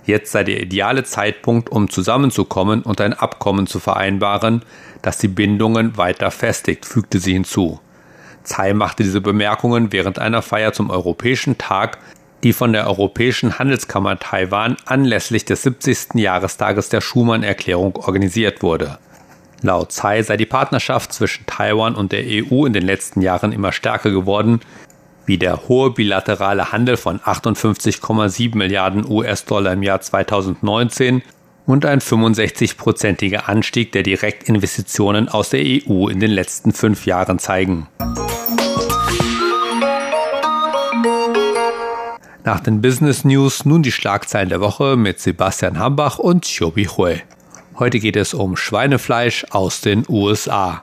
Jetzt 0.07 0.33
sei 0.33 0.43
der 0.43 0.63
ideale 0.63 1.05
Zeitpunkt, 1.05 1.69
um 1.69 1.91
zusammenzukommen 1.91 2.81
und 2.81 3.03
ein 3.03 3.13
Abkommen 3.13 3.67
zu 3.67 3.79
vereinbaren, 3.79 4.63
das 5.03 5.19
die 5.19 5.29
Bindungen 5.29 5.99
weiter 5.99 6.31
festigt, 6.31 6.87
fügte 6.87 7.19
sie 7.19 7.35
hinzu. 7.35 7.79
Tsai 8.45 8.73
machte 8.73 9.03
diese 9.03 9.21
Bemerkungen 9.21 9.93
während 9.93 10.19
einer 10.19 10.41
Feier 10.41 10.73
zum 10.73 10.89
Europäischen 10.89 11.59
Tag, 11.59 11.99
die 12.43 12.55
von 12.55 12.73
der 12.73 12.87
Europäischen 12.87 13.59
Handelskammer 13.59 14.19
Taiwan 14.19 14.79
anlässlich 14.87 15.45
des 15.45 15.63
70. 15.65 16.15
Jahrestages 16.15 16.89
der 16.89 17.03
Schumann-Erklärung 17.03 17.97
organisiert 17.97 18.63
wurde. 18.63 18.99
Laut 19.63 19.91
Tsai 19.91 20.23
sei 20.23 20.37
die 20.37 20.47
Partnerschaft 20.47 21.13
zwischen 21.13 21.45
Taiwan 21.47 21.95
und 21.95 22.13
der 22.13 22.25
EU 22.25 22.65
in 22.65 22.73
den 22.73 22.85
letzten 22.85 23.21
Jahren 23.21 23.53
immer 23.53 23.73
stärker 23.73 24.11
geworden, 24.11 24.61
wie 25.27 25.39
der 25.39 25.69
hohe 25.69 25.91
bilaterale 25.91 26.73
Handel 26.73 26.97
von 26.97 27.19
58,7 27.21 28.57
Milliarden 28.57 29.05
US-Dollar 29.09 29.73
im 29.73 29.83
Jahr 29.83 30.01
2019 30.01 31.23
und 31.67 31.85
ein 31.85 32.01
65-prozentiger 32.01 33.49
Anstieg 33.49 33.93
der 33.93 34.03
Direktinvestitionen 34.03 35.29
aus 35.29 35.51
der 35.51 35.61
EU 35.61 36.09
in 36.09 36.19
den 36.19 36.31
letzten 36.31 36.73
fünf 36.73 37.05
Jahren 37.05 37.39
zeigen. 37.39 37.89
Nach 42.45 42.61
den 42.61 42.81
Business 42.81 43.25
News 43.25 43.67
nun 43.67 43.83
die 43.83 43.93
Schlagzeilen 43.93 44.49
der 44.49 44.61
Woche 44.61 44.97
mit 44.97 45.21
Sebastian 45.21 45.79
Hambach 45.79 46.19
und 46.19 46.47
Chobi 46.47 46.87
Hui. 46.87 47.21
Heute 47.79 48.01
geht 48.01 48.17
es 48.17 48.35
um 48.35 48.57
Schweinefleisch 48.57 49.47
aus 49.51 49.81
den 49.81 50.05
USA. 50.09 50.83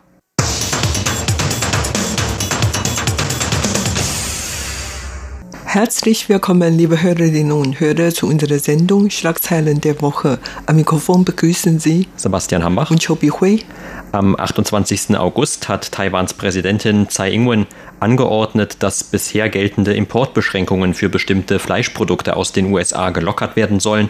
Herzlich 5.75 6.29
willkommen, 6.29 6.77
liebe 6.77 7.01
Hörerinnen 7.01 7.51
und 7.51 7.81
Hörer, 7.81 8.11
zu 8.11 8.27
unserer 8.27 8.59
Sendung 8.59 9.09
Schlagzeilen 9.09 9.81
der 9.81 10.01
Woche. 10.01 10.39
Am 10.67 10.77
Mikrofon 10.77 11.25
begrüßen 11.25 11.79
Sie 11.79 12.07
Sebastian 12.15 12.63
Hambach 12.63 12.91
und 12.91 13.05
Chobi 13.05 13.27
Hui. 13.27 13.59
Am 14.13 14.39
28. 14.39 15.17
August 15.17 15.67
hat 15.67 15.91
Taiwans 15.91 16.33
Präsidentin 16.33 17.09
Tsai 17.09 17.31
Ing-wen 17.31 17.65
angeordnet, 17.99 18.77
dass 18.79 19.03
bisher 19.03 19.49
geltende 19.49 19.93
Importbeschränkungen 19.93 20.93
für 20.93 21.09
bestimmte 21.09 21.59
Fleischprodukte 21.59 22.37
aus 22.37 22.53
den 22.53 22.71
USA 22.71 23.09
gelockert 23.09 23.57
werden 23.57 23.81
sollen. 23.81 24.07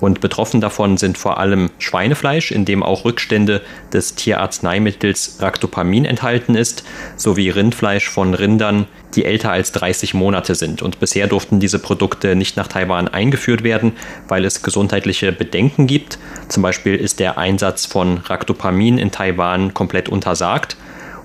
Und 0.00 0.20
betroffen 0.20 0.60
davon 0.60 0.98
sind 0.98 1.16
vor 1.16 1.38
allem 1.38 1.70
Schweinefleisch, 1.78 2.50
in 2.50 2.66
dem 2.66 2.82
auch 2.82 3.06
Rückstände 3.06 3.62
des 3.90 4.16
Tierarzneimittels 4.16 5.38
Ractopamin 5.40 6.04
enthalten 6.04 6.54
ist, 6.54 6.84
sowie 7.16 7.48
Rindfleisch 7.48 8.10
von 8.10 8.34
Rindern, 8.34 8.86
die 9.16 9.24
älter 9.24 9.50
als 9.50 9.72
30 9.72 10.14
Monate 10.14 10.54
sind. 10.54 10.82
Und 10.82 11.00
bisher 11.00 11.26
durften 11.26 11.58
diese 11.58 11.78
Produkte 11.78 12.36
nicht 12.36 12.56
nach 12.56 12.68
Taiwan 12.68 13.08
eingeführt 13.08 13.64
werden, 13.64 13.92
weil 14.28 14.44
es 14.44 14.62
gesundheitliche 14.62 15.32
Bedenken 15.32 15.86
gibt. 15.86 16.18
Zum 16.48 16.62
Beispiel 16.62 16.94
ist 16.94 17.18
der 17.18 17.38
Einsatz 17.38 17.86
von 17.86 18.18
Ractopamin 18.18 18.98
in 18.98 19.10
Taiwan 19.10 19.74
komplett 19.74 20.08
untersagt. 20.08 20.76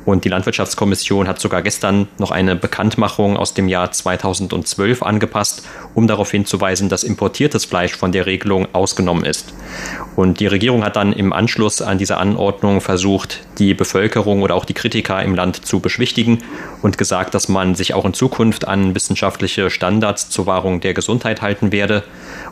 Und 0.05 0.25
die 0.25 0.29
Landwirtschaftskommission 0.29 1.27
hat 1.27 1.39
sogar 1.39 1.61
gestern 1.61 2.07
noch 2.17 2.31
eine 2.31 2.55
Bekanntmachung 2.55 3.37
aus 3.37 3.53
dem 3.53 3.67
Jahr 3.67 3.91
2012 3.91 5.03
angepasst, 5.03 5.63
um 5.93 6.07
darauf 6.07 6.31
hinzuweisen, 6.31 6.89
dass 6.89 7.03
importiertes 7.03 7.65
Fleisch 7.65 7.95
von 7.95 8.11
der 8.11 8.25
Regelung 8.25 8.67
ausgenommen 8.73 9.25
ist. 9.25 9.53
Und 10.15 10.39
die 10.39 10.47
Regierung 10.47 10.83
hat 10.83 10.95
dann 10.95 11.13
im 11.13 11.33
Anschluss 11.33 11.81
an 11.81 11.97
diese 11.97 12.17
Anordnung 12.17 12.81
versucht, 12.81 13.41
die 13.59 13.73
Bevölkerung 13.73 14.41
oder 14.41 14.55
auch 14.55 14.65
die 14.65 14.73
Kritiker 14.73 15.21
im 15.21 15.35
Land 15.35 15.65
zu 15.65 15.79
beschwichtigen 15.79 16.39
und 16.81 16.97
gesagt, 16.97 17.33
dass 17.33 17.47
man 17.47 17.75
sich 17.75 17.93
auch 17.93 18.05
in 18.05 18.13
Zukunft 18.13 18.67
an 18.67 18.95
wissenschaftliche 18.95 19.69
Standards 19.69 20.29
zur 20.29 20.47
Wahrung 20.47 20.81
der 20.81 20.93
Gesundheit 20.93 21.41
halten 21.41 21.71
werde. 21.71 22.03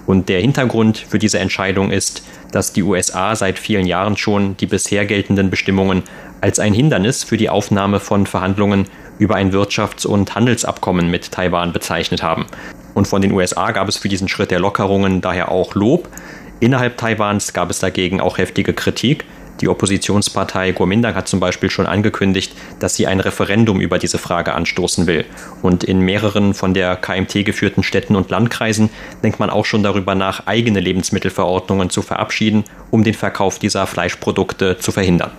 Und 0.06 0.30
der 0.30 0.40
Hintergrund 0.40 0.98
für 0.98 1.20
diese 1.20 1.40
Entscheidung 1.40 1.92
ist, 1.92 2.24
dass 2.52 2.74
die 2.74 2.84
USA 2.84 3.36
seit 3.36 3.60
vielen 3.60 3.86
Jahren 3.86 4.18
schon 4.18 4.58
die 4.58 4.66
bisher 4.66 5.06
geltenden 5.06 5.50
Bestimmungen 5.50 6.04
als 6.42 6.60
ein 6.60 6.74
Hindernis 6.74 7.24
für 7.24 7.38
die 7.38 7.50
Aufnahme 7.50 8.00
von 8.00 8.26
Verhandlungen 8.26 8.86
über 9.18 9.36
ein 9.36 9.52
Wirtschafts- 9.52 10.08
und 10.08 10.36
Handelsabkommen 10.36 11.12
mit 11.12 11.32
Taiwan 11.32 11.74
bezeichnet 11.74 12.24
haben. 12.24 12.46
Und 12.94 13.08
von 13.08 13.22
den 13.22 13.32
USA 13.32 13.72
gab 13.72 13.88
es 13.88 13.98
für 13.98 14.10
diesen 14.10 14.28
Schritt 14.28 14.52
der 14.52 14.60
Lockerungen 14.60 15.22
daher 15.22 15.52
auch 15.52 15.76
Lob. 15.76 16.10
Innerhalb 16.60 16.98
Taiwans 16.98 17.54
gab 17.54 17.70
es 17.70 17.80
dagegen 17.80 18.20
auch 18.22 18.38
heftige 18.38 18.74
Kritik. 18.74 19.26
Die 19.62 19.68
Oppositionspartei 19.68 20.72
Kuomintang 20.72 21.16
hat 21.16 21.28
zum 21.28 21.42
Beispiel 21.42 21.70
schon 21.70 21.86
angekündigt, 21.86 22.54
dass 22.80 22.96
sie 22.96 23.08
ein 23.08 23.20
Referendum 23.20 23.82
über 23.82 24.00
diese 24.00 24.18
Frage 24.18 24.54
anstoßen 24.54 25.06
will. 25.06 25.26
Und 25.62 25.84
in 25.84 26.00
mehreren 26.00 26.54
von 26.54 26.74
der 26.74 26.96
KMT 26.96 27.46
geführten 27.46 27.84
Städten 27.84 28.16
und 28.16 28.30
Landkreisen 28.30 28.90
denkt 29.22 29.40
man 29.40 29.50
auch 29.50 29.66
schon 29.66 29.84
darüber 29.84 30.16
nach, 30.16 30.48
eigene 30.48 30.80
Lebensmittelverordnungen 30.80 31.90
zu 31.90 32.02
verabschieden, 32.02 32.64
um 32.90 33.04
den 33.04 33.14
Verkauf 33.14 33.60
dieser 33.60 33.86
Fleischprodukte 33.86 34.78
zu 34.78 34.94
verhindern. 34.94 35.32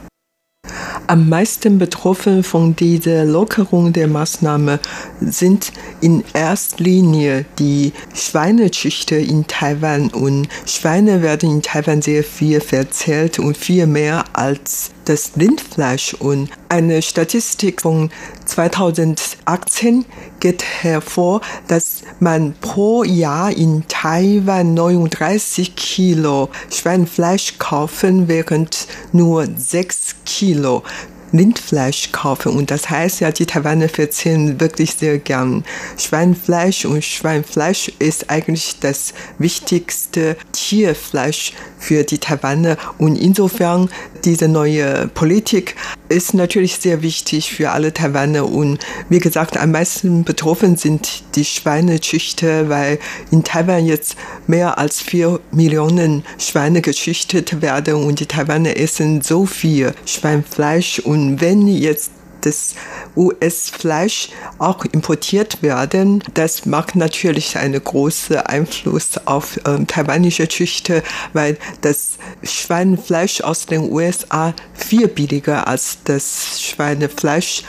Am 1.11 1.29
meisten 1.29 1.81
betroffen 1.81 2.45
von 2.45 2.77
dieser 2.77 3.25
Lockerung 3.25 3.93
der 3.93 4.07
Maßnahme 4.07 4.79
sind 5.21 5.73
in 6.01 6.23
erster 6.35 6.85
Linie 6.85 7.47
die 7.59 7.93
Schweinezüchter 8.15 9.19
in 9.19 9.45
Taiwan. 9.49 10.11
Und 10.11 10.47
Schweine 10.67 11.21
werden 11.21 11.51
in 11.51 11.63
Taiwan 11.63 12.01
sehr 12.01 12.23
viel 12.23 12.61
verzehrt 12.61 13.41
und 13.41 13.57
viel 13.57 13.89
mehr 13.89 14.23
als 14.35 14.93
das 15.11 15.33
Rindfleisch. 15.37 16.15
Und 16.15 16.51
eine 16.69 17.03
Statistik 17.03 17.83
von 17.83 18.11
2018 18.45 20.05
geht 20.39 20.63
hervor, 20.63 21.41
dass 21.67 22.03
man 22.21 22.55
pro 22.61 23.03
Jahr 23.03 23.51
in 23.51 23.85
Taiwan 23.89 24.75
39 24.75 25.75
Kilo 25.75 26.49
Schweinefleisch 26.71 27.59
kaufen, 27.59 28.29
während 28.29 28.87
nur 29.13 29.47
6 29.47 30.17
Kilo 30.25 30.85
Rindfleisch 31.33 32.13
kaufen. 32.13 32.53
Und 32.53 32.71
das 32.71 32.91
heißt 32.91 33.21
ja, 33.21 33.31
die 33.31 33.47
Taiwaner 33.47 33.89
verzehren 33.89 34.61
wirklich 34.61 34.95
sehr 34.95 35.19
gern 35.19 35.65
Schweinefleisch 35.97 36.85
und 36.85 37.05
Schweinefleisch 37.05 37.93
ist 37.99 38.31
eigentlich 38.31 38.77
das 38.81 39.15
wichtigste 39.39 40.37
Tierfleisch 40.53 41.53
für 41.79 42.05
die 42.05 42.19
Taiwaner. 42.19 42.77
Und 42.99 43.17
insofern 43.17 43.89
diese 44.25 44.49
neue 44.49 45.09
Politik 45.09 45.77
ist 46.09 46.35
natürlich 46.35 46.77
sehr 46.77 47.03
wichtig 47.03 47.53
für 47.53 47.71
alle 47.71 47.93
Taiwaner. 47.93 48.47
Und 48.47 48.79
wie 49.09 49.19
gesagt, 49.19 49.57
am 49.57 49.73
meisten 49.73 50.25
betroffen 50.25 50.77
sind 50.77 51.23
die 51.37 51.45
Schweinezüchter, 51.45 52.69
weil 52.69 52.99
in 53.31 53.45
Taiwan 53.45 53.87
jetzt 53.87 54.17
mehr 54.47 54.79
als 54.79 55.01
vier 55.01 55.41
Millionen 55.53 56.25
Schweine 56.39 56.83
gezüchtet 56.83 57.63
werden 57.63 57.95
und 57.95 58.21
die 58.21 58.27
Taiwaner 58.27 58.77
essen 58.77 59.23
so 59.23 59.47
viel 59.47 59.95
Schweinefleisch. 60.05 60.99
Und 60.99 61.20
wenn 61.41 61.67
jetzt 61.67 62.11
das 62.41 62.75
US-Fleisch 63.17 64.31
auch 64.59 64.85
importiert 64.85 65.63
werden. 65.63 66.23
Das 66.35 66.67
macht 66.67 66.97
natürlich 66.97 67.57
einen 67.59 67.83
großen 67.83 68.37
Einfluss 68.39 69.19
auf 69.27 69.61
ähm, 69.67 69.87
taiwanische 69.87 70.49
Züchter, 70.49 71.03
weil 71.33 71.59
das 71.83 72.13
Schweinefleisch 72.43 73.43
aus 73.43 73.67
den 73.67 73.91
USA 73.93 74.55
viel 74.75 75.09
billiger 75.09 75.67
als 75.69 75.99
das 76.05 76.61
Schweinefleisch 76.61 77.65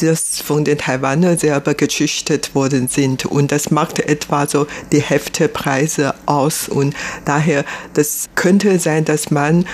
das 0.00 0.42
von 0.42 0.64
den 0.64 0.76
Taiwanern 0.76 1.38
selber 1.38 1.72
gezüchtet 1.72 2.54
worden 2.54 2.88
sind. 2.88 3.24
Und 3.24 3.50
das 3.52 3.70
macht 3.70 3.98
etwa 4.00 4.46
so 4.46 4.66
die 4.92 5.00
Hälfte 5.00 5.48
Preise 5.48 6.14
aus. 6.26 6.68
Und 6.68 6.94
daher, 7.24 7.64
das 7.94 8.26
könnte 8.34 8.78
sein, 8.78 9.06
dass 9.06 9.30
man 9.30 9.64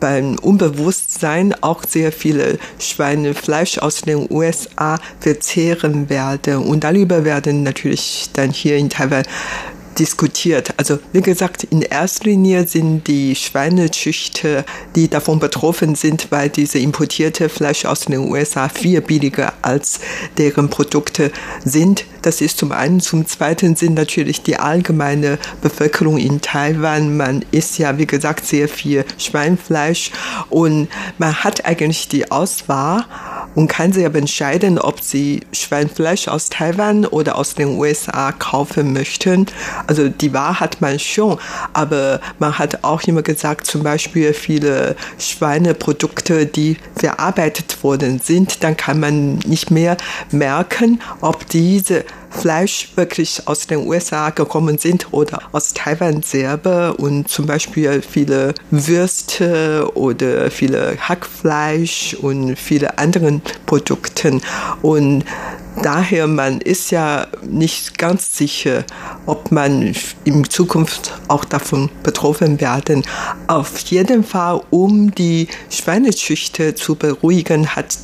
beim 0.00 0.36
Unbewusstsein 0.38 1.54
auch 1.62 1.84
sehr 1.86 2.10
viele 2.10 2.58
Schweinefleisch 2.78 3.78
aus 3.78 4.00
den 4.00 4.26
USA 4.30 4.98
verzehren 5.20 6.08
werde. 6.08 6.58
Und 6.58 6.84
darüber 6.84 7.24
werden 7.24 7.62
natürlich 7.62 8.30
dann 8.32 8.50
hier 8.50 8.76
in 8.76 8.90
Taiwan 8.90 9.24
diskutiert. 9.98 10.72
Also 10.76 10.98
wie 11.12 11.20
gesagt, 11.20 11.64
in 11.64 11.82
erster 11.82 12.24
Linie 12.24 12.66
sind 12.66 13.06
die 13.06 13.34
Schweinezüchter, 13.34 14.64
die 14.94 15.08
davon 15.08 15.38
betroffen 15.38 15.94
sind, 15.94 16.28
weil 16.30 16.48
diese 16.48 16.78
importierte 16.78 17.48
Fleisch 17.48 17.84
aus 17.84 18.00
den 18.02 18.18
USA 18.18 18.68
viel 18.68 19.00
billiger 19.00 19.52
als 19.62 20.00
deren 20.38 20.70
Produkte 20.70 21.32
sind. 21.64 22.04
Das 22.22 22.40
ist 22.40 22.58
zum 22.58 22.72
einen. 22.72 23.00
Zum 23.00 23.26
zweiten 23.26 23.76
sind 23.76 23.94
natürlich 23.94 24.42
die 24.42 24.56
allgemeine 24.56 25.38
Bevölkerung 25.62 26.18
in 26.18 26.40
Taiwan. 26.40 27.16
Man 27.16 27.44
isst 27.50 27.78
ja, 27.78 27.98
wie 27.98 28.06
gesagt, 28.06 28.46
sehr 28.46 28.68
viel 28.68 29.04
Schweinfleisch 29.18 30.10
und 30.50 30.88
man 31.18 31.34
hat 31.34 31.64
eigentlich 31.64 32.08
die 32.08 32.30
Auswahl 32.30 33.04
und 33.54 33.68
kann 33.68 33.92
selber 33.92 34.18
entscheiden, 34.18 34.78
ob 34.78 35.00
sie 35.00 35.40
Schweinfleisch 35.52 36.28
aus 36.28 36.48
Taiwan 36.48 37.06
oder 37.06 37.36
aus 37.36 37.54
den 37.54 37.78
USA 37.78 38.32
kaufen 38.32 38.92
möchten. 38.92 39.46
Also 39.86 40.08
die 40.08 40.32
Wahl 40.32 40.60
hat 40.60 40.80
man 40.80 40.98
schon, 40.98 41.38
aber 41.72 42.20
man 42.38 42.58
hat 42.58 42.84
auch 42.84 43.02
immer 43.04 43.22
gesagt, 43.22 43.66
zum 43.66 43.82
Beispiel 43.82 44.32
viele 44.34 44.96
Schweineprodukte, 45.18 46.46
die 46.46 46.76
verarbeitet 46.94 47.82
worden 47.82 48.20
sind, 48.22 48.62
dann 48.62 48.76
kann 48.76 49.00
man 49.00 49.36
nicht 49.46 49.70
mehr 49.70 49.96
merken, 50.30 51.00
ob 51.20 51.46
diese 51.48 52.04
Fleisch 52.30 52.92
wirklich 52.94 53.46
aus 53.46 53.66
den 53.66 53.86
USA 53.86 54.30
gekommen 54.30 54.78
sind 54.78 55.12
oder 55.12 55.40
aus 55.52 55.74
Taiwan 55.74 56.22
selber 56.22 56.94
und 56.98 57.28
zum 57.28 57.46
Beispiel 57.46 58.02
viele 58.02 58.54
Würste 58.70 59.90
oder 59.94 60.50
viele 60.50 60.96
Hackfleisch 61.00 62.14
und 62.14 62.56
viele 62.56 62.98
andere 62.98 63.40
Produkte. 63.66 64.40
Und 64.82 65.24
daher 65.82 66.26
man 66.26 66.60
ist 66.60 66.90
ja 66.90 67.26
nicht 67.42 67.98
ganz 67.98 68.36
sicher, 68.36 68.84
ob 69.26 69.50
man 69.50 69.94
in 70.24 70.48
Zukunft 70.48 71.18
auch 71.28 71.44
davon 71.44 71.90
betroffen 72.02 72.60
werden. 72.60 73.02
Auf 73.46 73.78
jeden 73.80 74.24
Fall, 74.24 74.62
um 74.70 75.14
die 75.14 75.48
Schweinezüchter 75.68 76.74
zu 76.74 76.94
beruhigen, 76.94 77.74
hat 77.74 77.98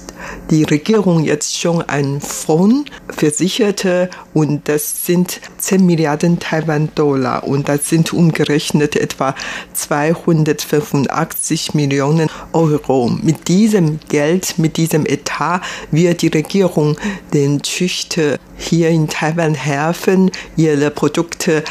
die 0.51 0.65
Regierung 0.65 1.25
jetzt 1.25 1.59
schon 1.59 1.83
einen 1.83 2.21
Fonds 2.21 2.91
versicherte 3.09 4.11
und 4.35 4.69
das 4.69 5.07
sind 5.07 5.41
10 5.59 5.85
Milliarden 5.85 6.39
Taiwan-Dollar 6.39 7.45
und 7.45 7.69
das 7.69 7.89
sind 7.89 8.13
umgerechnet 8.13 8.97
etwa 8.97 9.35
285 9.75 11.75
Millionen 11.75 12.29
Euro. 12.53 13.11
Mit 13.23 13.49
diesem 13.49 14.01
Geld, 14.09 14.59
mit 14.59 14.77
diesem 14.77 15.07
Etat 15.07 15.63
wird 15.91 16.23
die 16.23 16.29
Regierung 16.29 16.97
den 17.33 17.63
Züchter 17.63 18.39
hier 18.57 18.91
in 18.91 19.09
Taiwan 19.09 19.55
helfen, 19.55 20.31
ihre 20.57 20.91
Produkte 20.91 21.65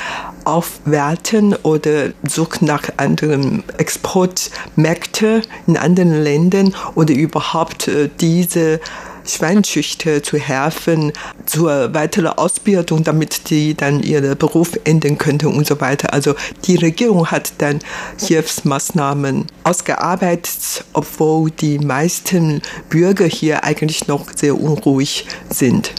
aufwerten 0.46 1.56
oder 1.64 2.12
suchen 2.28 2.68
nach 2.68 2.84
anderen 2.98 3.64
Exportmärkten 3.78 5.42
in 5.68 5.78
anderen 5.78 6.24
Ländern 6.24 6.76
oder 6.96 7.14
überhaupt 7.14 7.88
äh, 7.88 8.10
diese 8.20 8.80
Schweinzüchter 9.28 10.24
zu 10.24 10.38
helfen 10.38 11.12
zur 11.46 11.94
weiteren 11.94 12.28
Ausbildung, 12.38 13.04
damit 13.04 13.50
die 13.50 13.74
dann 13.76 14.02
ihren 14.02 14.38
Beruf 14.38 14.78
enden 14.84 15.18
könnten 15.18 15.48
und 15.48 15.68
so 15.68 15.82
weiter. 15.82 16.14
Also 16.14 16.36
die 16.66 16.76
Regierung 16.76 17.28
hat 17.28 17.54
dann 17.58 17.80
Hilfsmaßnahmen 18.20 19.48
ausgearbeitet, 19.64 20.86
obwohl 20.94 21.52
die 21.52 21.80
meisten 21.80 22.62
Bürger 22.90 23.26
hier 23.26 23.64
eigentlich 23.64 24.08
noch 24.08 24.26
sehr 24.36 24.60
unruhig 24.60 25.26
sind. 25.50 25.94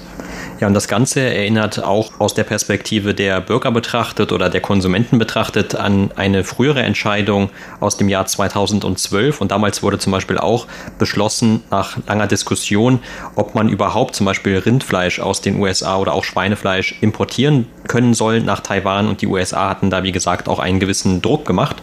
Ja, 0.58 0.68
und 0.68 0.72
das 0.72 0.88
Ganze 0.88 1.20
erinnert 1.20 1.84
auch 1.84 2.18
aus 2.18 2.32
der 2.32 2.44
Perspektive 2.44 3.12
der 3.12 3.42
Bürger 3.42 3.70
betrachtet 3.70 4.32
oder 4.32 4.48
der 4.48 4.62
Konsumenten 4.62 5.18
betrachtet 5.18 5.74
an 5.74 6.12
eine 6.16 6.44
frühere 6.44 6.82
Entscheidung 6.82 7.50
aus 7.78 7.98
dem 7.98 8.08
Jahr 8.08 8.24
2012. 8.24 9.42
Und 9.42 9.50
damals 9.50 9.82
wurde 9.82 9.98
zum 9.98 10.12
Beispiel 10.12 10.38
auch 10.38 10.66
beschlossen, 10.98 11.62
nach 11.70 11.98
langer 12.06 12.26
Diskussion, 12.26 13.00
ob 13.34 13.54
man 13.54 13.68
überhaupt 13.68 14.14
zum 14.14 14.24
Beispiel 14.24 14.56
Rindfleisch 14.56 15.20
aus 15.20 15.42
den 15.42 15.60
USA 15.60 15.98
oder 15.98 16.14
auch 16.14 16.24
Schweinefleisch 16.24 17.02
importieren 17.02 17.66
können 17.86 18.14
soll 18.14 18.40
nach 18.40 18.60
Taiwan. 18.60 19.08
Und 19.08 19.20
die 19.20 19.26
USA 19.26 19.68
hatten 19.68 19.90
da, 19.90 20.04
wie 20.04 20.12
gesagt, 20.12 20.48
auch 20.48 20.58
einen 20.58 20.80
gewissen 20.80 21.20
Druck 21.20 21.44
gemacht. 21.44 21.76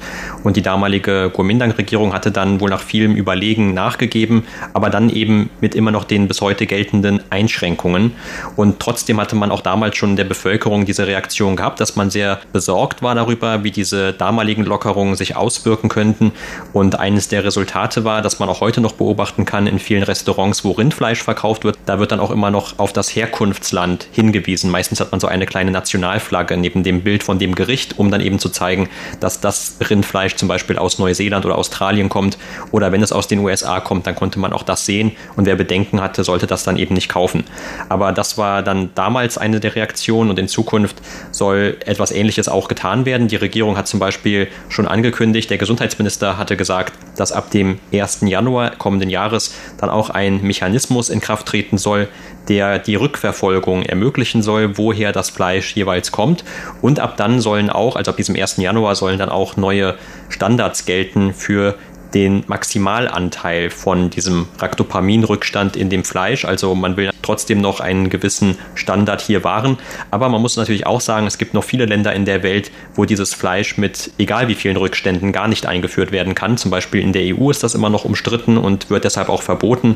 Und 0.43 0.57
die 0.57 0.63
damalige 0.63 1.29
Kuomintang-Regierung 1.31 2.11
hatte 2.11 2.31
dann 2.31 2.59
wohl 2.59 2.71
nach 2.71 2.81
vielem 2.81 3.15
Überlegen 3.15 3.75
nachgegeben, 3.75 4.45
aber 4.73 4.89
dann 4.89 5.11
eben 5.11 5.51
mit 5.61 5.75
immer 5.75 5.91
noch 5.91 6.05
den 6.05 6.27
bis 6.27 6.41
heute 6.41 6.65
geltenden 6.65 7.21
Einschränkungen. 7.29 8.13
Und 8.55 8.62
und 8.63 8.79
trotzdem 8.79 9.19
hatte 9.19 9.35
man 9.35 9.51
auch 9.51 9.59
damals 9.59 9.97
schon 9.97 10.11
in 10.11 10.15
der 10.15 10.23
Bevölkerung 10.23 10.85
diese 10.85 11.05
Reaktion 11.05 11.57
gehabt, 11.57 11.81
dass 11.81 11.97
man 11.97 12.09
sehr 12.09 12.39
besorgt 12.53 13.01
war 13.01 13.13
darüber, 13.13 13.65
wie 13.65 13.71
diese 13.71 14.13
damaligen 14.13 14.63
Lockerungen 14.63 15.17
sich 15.17 15.35
auswirken 15.35 15.89
könnten. 15.89 16.31
Und 16.71 16.97
eines 16.97 17.27
der 17.27 17.43
Resultate 17.43 18.05
war, 18.05 18.21
dass 18.21 18.39
man 18.39 18.47
auch 18.47 18.61
heute 18.61 18.79
noch 18.79 18.93
beobachten 18.93 19.43
kann 19.43 19.67
in 19.67 19.79
vielen 19.79 20.03
Restaurants, 20.03 20.63
wo 20.63 20.71
Rindfleisch 20.71 21.21
verkauft 21.21 21.65
wird, 21.65 21.77
da 21.85 21.99
wird 21.99 22.13
dann 22.13 22.21
auch 22.21 22.31
immer 22.31 22.51
noch 22.51 22.79
auf 22.79 22.93
das 22.93 23.13
Herkunftsland 23.13 24.07
hingewiesen. 24.13 24.71
Meistens 24.71 25.01
hat 25.01 25.11
man 25.11 25.19
so 25.19 25.27
eine 25.27 25.45
kleine 25.45 25.71
Nationalflagge 25.71 26.55
neben 26.55 26.83
dem 26.83 27.01
Bild 27.01 27.23
von 27.23 27.39
dem 27.39 27.55
Gericht, 27.55 27.99
um 27.99 28.11
dann 28.11 28.21
eben 28.21 28.39
zu 28.39 28.47
zeigen, 28.47 28.87
dass 29.19 29.41
das 29.41 29.75
Rindfleisch 29.89 30.37
zum 30.37 30.47
Beispiel 30.47 30.77
aus 30.77 30.99
Neuseeland 30.99 31.45
oder 31.45 31.57
Australien 31.57 32.07
kommt. 32.07 32.37
Oder 32.71 32.93
wenn 32.93 33.03
es 33.03 33.11
aus 33.11 33.27
den 33.27 33.39
USA 33.39 33.81
kommt, 33.81 34.07
dann 34.07 34.15
konnte 34.15 34.39
man 34.39 34.53
auch 34.53 34.63
das 34.63 34.85
sehen. 34.85 35.11
Und 35.35 35.47
wer 35.47 35.57
Bedenken 35.57 35.99
hatte, 35.99 36.23
sollte 36.23 36.47
das 36.47 36.63
dann 36.63 36.77
eben 36.77 36.93
nicht 36.93 37.09
kaufen. 37.09 37.43
Aber 37.89 38.13
das 38.13 38.37
war 38.37 38.52
war 38.53 38.61
dann 38.61 38.91
damals 38.93 39.39
eine 39.39 39.59
der 39.59 39.75
Reaktionen 39.75 40.29
und 40.29 40.37
in 40.37 40.47
Zukunft 40.47 40.97
soll 41.31 41.77
etwas 41.87 42.11
Ähnliches 42.11 42.47
auch 42.47 42.67
getan 42.67 43.03
werden. 43.05 43.27
Die 43.27 43.35
Regierung 43.35 43.77
hat 43.77 43.87
zum 43.87 43.99
Beispiel 43.99 44.47
schon 44.69 44.87
angekündigt, 44.87 45.49
der 45.49 45.57
Gesundheitsminister 45.57 46.37
hatte 46.37 46.55
gesagt, 46.55 46.93
dass 47.17 47.31
ab 47.31 47.49
dem 47.49 47.79
1. 47.91 48.21
Januar 48.21 48.75
kommenden 48.75 49.09
Jahres 49.09 49.55
dann 49.79 49.89
auch 49.89 50.11
ein 50.11 50.43
Mechanismus 50.43 51.09
in 51.09 51.19
Kraft 51.19 51.47
treten 51.47 51.79
soll, 51.79 52.07
der 52.47 52.77
die 52.77 52.93
Rückverfolgung 52.93 53.81
ermöglichen 53.81 54.43
soll, 54.43 54.77
woher 54.77 55.11
das 55.11 55.31
Fleisch 55.31 55.75
jeweils 55.75 56.11
kommt. 56.11 56.43
Und 56.83 56.99
ab 56.99 57.17
dann 57.17 57.39
sollen 57.41 57.71
auch, 57.71 57.95
also 57.95 58.11
ab 58.11 58.17
diesem 58.17 58.35
1. 58.35 58.57
Januar 58.57 58.95
sollen 58.95 59.17
dann 59.17 59.29
auch 59.29 59.57
neue 59.57 59.95
Standards 60.29 60.85
gelten 60.85 61.33
für 61.33 61.75
den 62.13 62.43
Maximalanteil 62.47 63.69
von 63.69 64.09
diesem 64.09 64.47
Ractopamin-Rückstand 64.59 65.75
in 65.75 65.89
dem 65.89 66.03
Fleisch. 66.03 66.45
Also 66.45 66.75
man 66.75 66.97
will 66.97 67.11
trotzdem 67.21 67.61
noch 67.61 67.79
einen 67.79 68.09
gewissen 68.09 68.57
Standard 68.75 69.21
hier 69.21 69.43
wahren. 69.43 69.77
Aber 70.11 70.29
man 70.29 70.41
muss 70.41 70.57
natürlich 70.57 70.85
auch 70.85 71.01
sagen, 71.01 71.25
es 71.25 71.37
gibt 71.37 71.53
noch 71.53 71.63
viele 71.63 71.85
Länder 71.85 72.13
in 72.13 72.25
der 72.25 72.43
Welt, 72.43 72.71
wo 72.95 73.05
dieses 73.05 73.33
Fleisch 73.33 73.77
mit 73.77 74.11
egal 74.17 74.47
wie 74.47 74.55
vielen 74.55 74.77
Rückständen 74.77 75.31
gar 75.31 75.47
nicht 75.47 75.65
eingeführt 75.65 76.11
werden 76.11 76.35
kann. 76.35 76.57
Zum 76.57 76.71
Beispiel 76.71 77.01
in 77.01 77.13
der 77.13 77.35
EU 77.35 77.49
ist 77.49 77.63
das 77.63 77.75
immer 77.75 77.89
noch 77.89 78.05
umstritten 78.05 78.57
und 78.57 78.89
wird 78.89 79.05
deshalb 79.05 79.29
auch 79.29 79.41
verboten. 79.41 79.95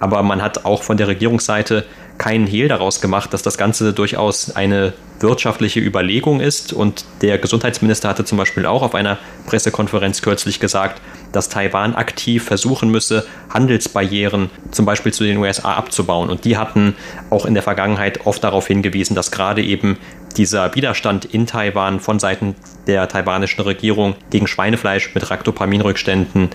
Aber 0.00 0.22
man 0.22 0.42
hat 0.42 0.64
auch 0.64 0.82
von 0.82 0.96
der 0.96 1.08
Regierungsseite 1.08 1.84
keinen 2.18 2.46
Hehl 2.46 2.68
daraus 2.68 3.00
gemacht, 3.00 3.32
dass 3.32 3.42
das 3.42 3.56
Ganze 3.56 3.92
durchaus 3.92 4.54
eine 4.54 4.92
wirtschaftliche 5.20 5.80
Überlegung 5.80 6.40
ist. 6.40 6.72
Und 6.72 7.04
der 7.22 7.38
Gesundheitsminister 7.38 8.08
hatte 8.08 8.24
zum 8.24 8.38
Beispiel 8.38 8.66
auch 8.66 8.82
auf 8.82 8.94
einer 8.94 9.18
Pressekonferenz 9.46 10.20
kürzlich 10.20 10.60
gesagt, 10.60 11.00
dass 11.38 11.48
Taiwan 11.48 11.94
aktiv 11.94 12.42
versuchen 12.42 12.90
müsse, 12.90 13.24
Handelsbarrieren 13.48 14.50
zum 14.72 14.84
Beispiel 14.84 15.12
zu 15.12 15.22
den 15.22 15.36
USA 15.36 15.74
abzubauen. 15.74 16.30
Und 16.30 16.44
die 16.44 16.56
hatten 16.56 16.96
auch 17.30 17.46
in 17.46 17.54
der 17.54 17.62
Vergangenheit 17.62 18.26
oft 18.26 18.42
darauf 18.42 18.66
hingewiesen, 18.66 19.14
dass 19.14 19.30
gerade 19.30 19.62
eben 19.62 19.98
dieser 20.36 20.74
Widerstand 20.74 21.24
in 21.26 21.46
Taiwan 21.46 22.00
von 22.00 22.18
Seiten 22.18 22.56
der 22.88 23.06
taiwanischen 23.06 23.62
Regierung 23.62 24.16
gegen 24.30 24.48
Schweinefleisch 24.48 25.14
mit 25.14 25.30
Ractopaminrückständen 25.30 26.50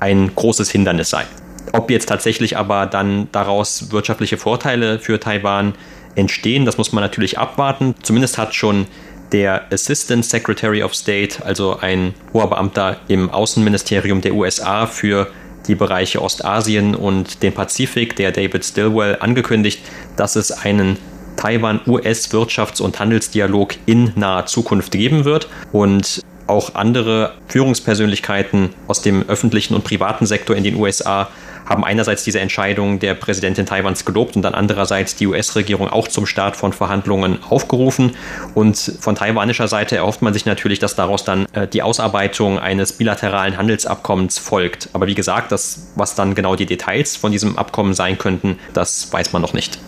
ein 0.00 0.34
großes 0.34 0.68
Hindernis 0.68 1.10
sei. 1.10 1.24
Ob 1.72 1.88
jetzt 1.90 2.06
tatsächlich 2.06 2.56
aber 2.56 2.86
dann 2.86 3.28
daraus 3.30 3.92
wirtschaftliche 3.92 4.36
Vorteile 4.36 4.98
für 4.98 5.20
Taiwan 5.20 5.74
entstehen, 6.16 6.64
das 6.64 6.76
muss 6.76 6.92
man 6.92 7.04
natürlich 7.04 7.38
abwarten. 7.38 7.94
Zumindest 8.02 8.36
hat 8.36 8.52
schon 8.52 8.86
der 9.32 9.72
Assistant 9.72 10.24
Secretary 10.24 10.82
of 10.82 10.94
State, 10.94 11.44
also 11.44 11.78
ein 11.78 12.14
hoher 12.32 12.48
Beamter 12.50 12.98
im 13.08 13.30
Außenministerium 13.30 14.20
der 14.20 14.34
USA 14.34 14.86
für 14.86 15.28
die 15.66 15.74
Bereiche 15.74 16.22
Ostasien 16.22 16.94
und 16.94 17.42
den 17.42 17.52
Pazifik, 17.52 18.16
der 18.16 18.32
David 18.32 18.64
Stilwell, 18.64 19.16
angekündigt, 19.20 19.80
dass 20.16 20.36
es 20.36 20.52
einen 20.52 20.98
Taiwan-US-Wirtschafts- 21.36 22.80
und 22.80 22.98
Handelsdialog 22.98 23.74
in 23.86 24.12
naher 24.14 24.46
Zukunft 24.46 24.92
geben 24.92 25.24
wird. 25.24 25.48
Und 25.72 26.22
auch 26.46 26.74
andere 26.74 27.32
Führungspersönlichkeiten 27.48 28.70
aus 28.86 29.00
dem 29.00 29.28
öffentlichen 29.28 29.74
und 29.74 29.84
privaten 29.84 30.26
Sektor 30.26 30.54
in 30.54 30.64
den 30.64 30.76
USA 30.76 31.28
haben 31.66 31.84
einerseits 31.84 32.24
diese 32.24 32.40
Entscheidung 32.40 32.98
der 32.98 33.14
Präsidentin 33.14 33.66
Taiwans 33.66 34.04
gelobt 34.04 34.36
und 34.36 34.42
dann 34.42 34.54
andererseits 34.54 35.16
die 35.16 35.26
US-Regierung 35.26 35.88
auch 35.88 36.08
zum 36.08 36.26
Start 36.26 36.56
von 36.56 36.72
Verhandlungen 36.72 37.38
aufgerufen. 37.42 38.16
Und 38.54 38.76
von 39.00 39.14
taiwanischer 39.14 39.68
Seite 39.68 39.96
erhofft 39.96 40.22
man 40.22 40.32
sich 40.32 40.46
natürlich, 40.46 40.78
dass 40.78 40.94
daraus 40.94 41.24
dann 41.24 41.46
äh, 41.52 41.66
die 41.66 41.82
Ausarbeitung 41.82 42.58
eines 42.58 42.92
bilateralen 42.92 43.56
Handelsabkommens 43.56 44.38
folgt. 44.38 44.88
Aber 44.92 45.06
wie 45.06 45.14
gesagt, 45.14 45.52
das, 45.52 45.86
was 45.94 46.14
dann 46.14 46.34
genau 46.34 46.56
die 46.56 46.66
Details 46.66 47.16
von 47.16 47.32
diesem 47.32 47.58
Abkommen 47.58 47.94
sein 47.94 48.18
könnten, 48.18 48.58
das 48.72 49.12
weiß 49.12 49.32
man 49.32 49.42
noch 49.42 49.52
nicht. 49.52 49.78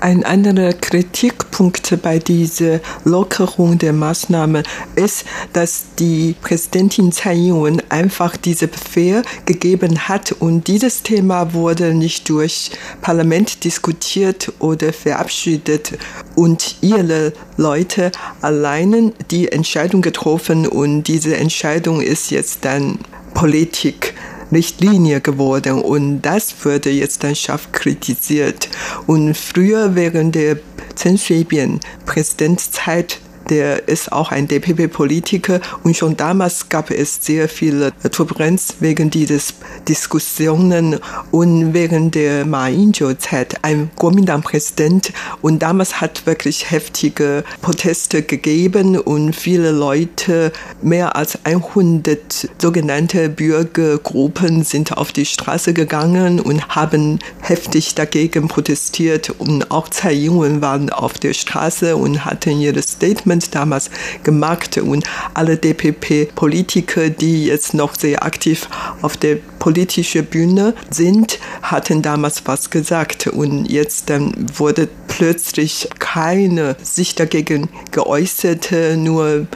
Ein 0.00 0.24
anderer 0.24 0.72
Kritikpunkt 0.72 2.00
bei 2.00 2.18
dieser 2.18 2.80
Lockerung 3.04 3.76
der 3.76 3.92
Maßnahmen 3.92 4.62
ist, 4.96 5.26
dass 5.52 5.84
die 5.98 6.34
Präsidentin 6.40 7.12
Tsai 7.12 7.34
Ing-wen 7.34 7.82
einfach 7.90 8.38
diese 8.38 8.66
Befehl 8.66 9.22
gegeben 9.44 10.08
hat 10.08 10.32
und 10.32 10.68
dieses 10.68 11.02
Thema 11.02 11.52
wurde 11.52 11.92
nicht 11.92 12.30
durch 12.30 12.70
Parlament 13.02 13.62
diskutiert 13.62 14.50
oder 14.58 14.94
verabschiedet 14.94 15.98
und 16.34 16.76
ihre 16.80 17.34
Leute 17.58 18.10
alleine 18.40 19.12
die 19.30 19.52
Entscheidung 19.52 20.00
getroffen 20.00 20.66
und 20.66 21.02
diese 21.04 21.36
Entscheidung 21.36 22.00
ist 22.00 22.30
jetzt 22.30 22.64
dann 22.64 22.98
Politik. 23.34 24.14
Richtlinie 24.52 25.20
geworden 25.20 25.80
und 25.80 26.22
das 26.22 26.54
wurde 26.64 26.90
jetzt 26.90 27.24
dann 27.24 27.34
scharf 27.34 27.72
kritisiert. 27.72 28.68
Und 29.06 29.36
früher 29.36 29.94
während 29.94 30.34
der 30.34 30.58
Chen 30.96 31.18
Shui-bian 31.18 31.80
Präsidentzeit 32.06 33.20
der 33.50 33.88
ist 33.88 34.12
auch 34.12 34.30
ein 34.30 34.48
DPP-Politiker 34.48 35.60
und 35.84 35.96
schon 35.96 36.16
damals 36.16 36.68
gab 36.68 36.90
es 36.90 37.18
sehr 37.24 37.48
viel 37.48 37.92
Turbulenz 38.10 38.76
wegen 38.80 39.10
dieses 39.10 39.54
Diskussionen 39.88 40.98
und 41.30 41.74
während 41.74 42.14
der 42.14 42.46
Ma 42.46 42.68
Ying-jeou-Zeit 42.68 43.62
ein 43.62 43.90
Kuomintang-Präsident 43.96 45.12
und 45.42 45.60
damals 45.60 46.00
hat 46.00 46.26
wirklich 46.26 46.70
heftige 46.70 47.44
Proteste 47.60 48.22
gegeben 48.22 48.98
und 48.98 49.34
viele 49.34 49.72
Leute, 49.72 50.52
mehr 50.82 51.16
als 51.16 51.44
100 51.44 52.48
sogenannte 52.58 53.28
Bürgergruppen 53.28 54.62
sind 54.62 54.96
auf 54.96 55.12
die 55.12 55.26
Straße 55.26 55.72
gegangen 55.72 56.40
und 56.40 56.68
haben 56.68 57.18
heftig 57.40 57.94
dagegen 57.94 58.48
protestiert. 58.48 59.30
Und 59.30 59.70
auch 59.70 59.88
Tsai 59.88 60.14
Ing-wen 60.14 60.62
waren 60.62 60.90
auf 60.90 61.14
der 61.14 61.34
Straße 61.34 61.96
und 61.96 62.24
hatten 62.24 62.60
ihre 62.60 62.82
Statement 62.82 63.39
Parlament 63.40 63.54
damals 63.54 63.90
gemacht 64.22 64.78
und 64.78 65.04
alle 65.34 65.56
DPP-Politiker, 65.56 67.10
die 67.10 67.46
jetzt 67.46 67.74
noch 67.74 67.94
sehr 67.94 68.22
aktiv 68.24 68.68
auf 69.02 69.16
der 69.16 69.36
politischen 69.58 70.24
Bühne 70.24 70.74
sind, 70.90 71.38
hatten 71.62 72.02
damals 72.02 72.42
was 72.46 72.70
gesagt. 72.70 73.26
Und 73.26 73.66
jetzt 73.66 74.10
dann 74.10 74.32
wurde 74.54 74.88
plötzlich 75.08 75.88
keine 75.98 76.76
sich 76.82 77.14
dagegen 77.14 77.68
geäußert, 77.92 78.70
nur 78.96 79.46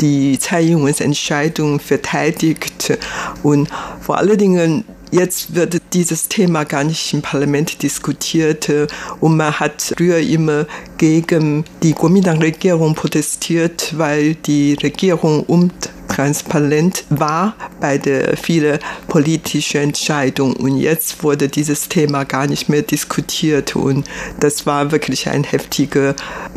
die 0.00 0.38
Tsai 0.38 0.64
Ing-wens 0.64 1.00
Entscheidung 1.00 1.78
verteidigt. 1.80 2.98
Und 3.42 3.68
vor 4.00 4.18
allen 4.18 4.38
Dingen 4.38 4.84
Jetzt 5.14 5.54
wird 5.54 5.82
dieses 5.92 6.28
Thema 6.28 6.64
gar 6.64 6.84
nicht 6.84 7.12
im 7.12 7.20
Parlament 7.20 7.82
diskutiert 7.82 8.72
und 9.20 9.36
man 9.36 9.60
hat 9.60 9.92
früher 9.94 10.16
immer 10.16 10.64
gegen 10.96 11.66
die 11.82 11.92
Kuomintang-Regierung 11.92 12.94
protestiert, 12.94 13.92
weil 13.98 14.36
die 14.36 14.72
Regierung 14.72 15.42
um 15.42 15.70
transparent 16.12 17.04
war 17.08 17.54
bei 17.80 17.96
der 17.96 18.36
vielen 18.36 18.78
politischen 19.08 19.80
Entscheidungen. 19.80 20.54
Und 20.54 20.76
jetzt 20.76 21.22
wurde 21.22 21.48
dieses 21.48 21.88
Thema 21.88 22.24
gar 22.24 22.46
nicht 22.46 22.68
mehr 22.68 22.82
diskutiert. 22.82 23.74
Und 23.76 24.06
das 24.40 24.66
war 24.66 24.92
wirklich 24.92 25.28
ein 25.28 25.44
heftiger 25.44 26.14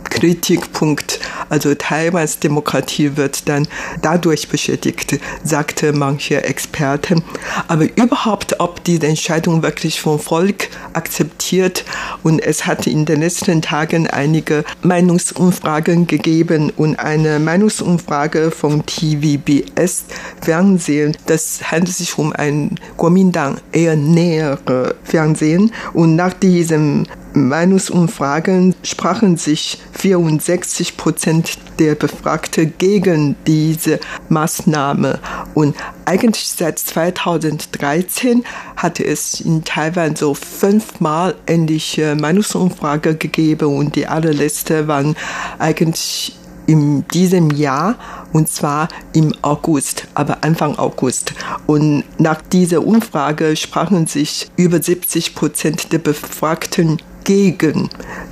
Kritikpunkt. 0.10 1.20
Also 1.50 1.74
Taiwans 1.74 2.40
Demokratie 2.40 3.16
wird 3.16 3.48
dann 3.48 3.68
dadurch 4.02 4.50
beschädigt, 4.50 5.20
sagte 5.44 5.94
manche 5.94 6.44
Experten. 6.44 7.24
Aber 7.68 7.86
überhaupt, 7.96 8.60
ob 8.60 8.84
diese 8.84 9.08
Entscheidung 9.08 9.64
wirklich 9.64 10.02
vom 10.02 10.20
Volk 10.20 10.70
akzeptiert. 10.94 11.86
Und 12.24 12.40
es 12.40 12.66
hat 12.66 12.88
in 12.88 13.06
den 13.06 13.22
letzten 13.22 13.62
Tagen 13.62 14.08
einige 14.08 14.66
Meinungsumfragen 14.82 16.08
gegeben 16.08 16.72
und 16.76 17.00
eine 17.00 17.40
Meinungsumfrage 17.40 18.52
vom 18.52 18.86
TV 18.86 19.45
CBS-Fernsehen. 19.46 21.16
Das 21.26 21.72
handelt 21.72 21.96
sich 21.96 22.18
um 22.18 22.34
ein 22.34 22.80
Kuomintang 22.98 23.58
eher 23.72 23.96
nähere 23.96 24.96
Fernsehen. 25.04 25.72
Und 25.94 26.16
nach 26.16 26.34
diesen 26.34 27.08
Meinungsumfragen 27.34 28.76
sprachen 28.84 29.38
sich 29.38 29.80
64 29.92 30.96
Prozent 30.96 31.58
der 31.80 31.96
Befragten 31.96 32.74
gegen 32.78 33.36
diese 33.46 34.00
Maßnahme. 34.30 35.20
Und 35.54 35.76
eigentlich 36.06 36.48
seit 36.48 36.80
2013 36.80 38.46
hatte 38.78 39.06
es 39.06 39.42
in 39.42 39.64
Taiwan 39.66 40.16
so 40.16 40.34
fünfmal 40.34 41.36
ähnliche 41.48 42.16
Meinungsumfrage 42.16 43.16
gegeben 43.16 43.76
und 43.76 43.96
die 43.96 44.08
allerletzte 44.08 44.88
waren 44.88 45.16
eigentlich 45.60 46.38
in 46.68 47.08
diesem 47.10 47.52
Jahr 47.52 47.96
und 48.34 48.50
zwar 48.50 48.90
im 49.14 49.34
August, 49.42 50.08
aber 50.14 50.44
Anfang 50.44 50.78
August. 50.78 51.34
Und 51.68 52.04
nach 52.18 52.42
dieser 52.42 52.86
Umfrage 52.86 53.56
sprachen 53.56 54.08
sich 54.08 54.48
über 54.58 54.82
70 54.82 55.36
Prozent 55.36 55.94
der 55.94 56.00
Befragten 56.00 57.00
gegen 57.26 57.90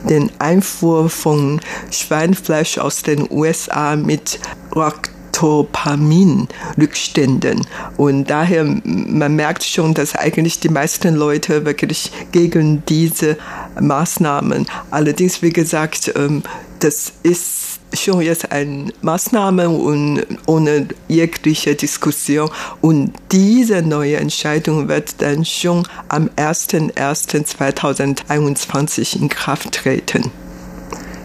den 0.08 0.32
Einfuhr 0.40 1.10
von 1.10 1.60
Schweinfleisch 1.92 2.78
aus 2.78 3.04
den 3.04 3.30
USA 3.30 3.98
mit 3.98 4.40
Ractopamin-Rückständen. 4.72 7.68
Und 7.98 8.30
daher, 8.30 8.64
man 8.84 9.36
merkt 9.36 9.64
schon, 9.64 9.94
dass 9.94 10.16
eigentlich 10.16 10.62
die 10.62 10.70
meisten 10.70 11.16
Leute 11.16 11.66
wirklich 11.66 12.14
gegen 12.32 12.84
diese 12.88 13.38
Maßnahmen. 13.80 14.66
Allerdings, 14.92 15.42
wie 15.42 15.52
gesagt, 15.52 16.14
ähm, 16.16 16.44
das 16.80 17.12
ist 17.24 17.73
schon 17.94 18.22
jetzt 18.22 18.52
eine 18.52 18.92
Maßnahme 19.02 19.70
und 19.70 20.26
ohne 20.46 20.88
jegliche 21.08 21.76
Diskussion. 21.76 22.50
Und 22.82 23.14
diese 23.32 23.82
neue 23.82 24.18
Entscheidung 24.18 24.88
wird 24.88 25.20
dann 25.22 25.46
schon 25.46 25.88
am 26.10 26.30
01.01.2021 26.36 29.22
in 29.22 29.30
Kraft 29.30 29.72
treten. 29.72 30.32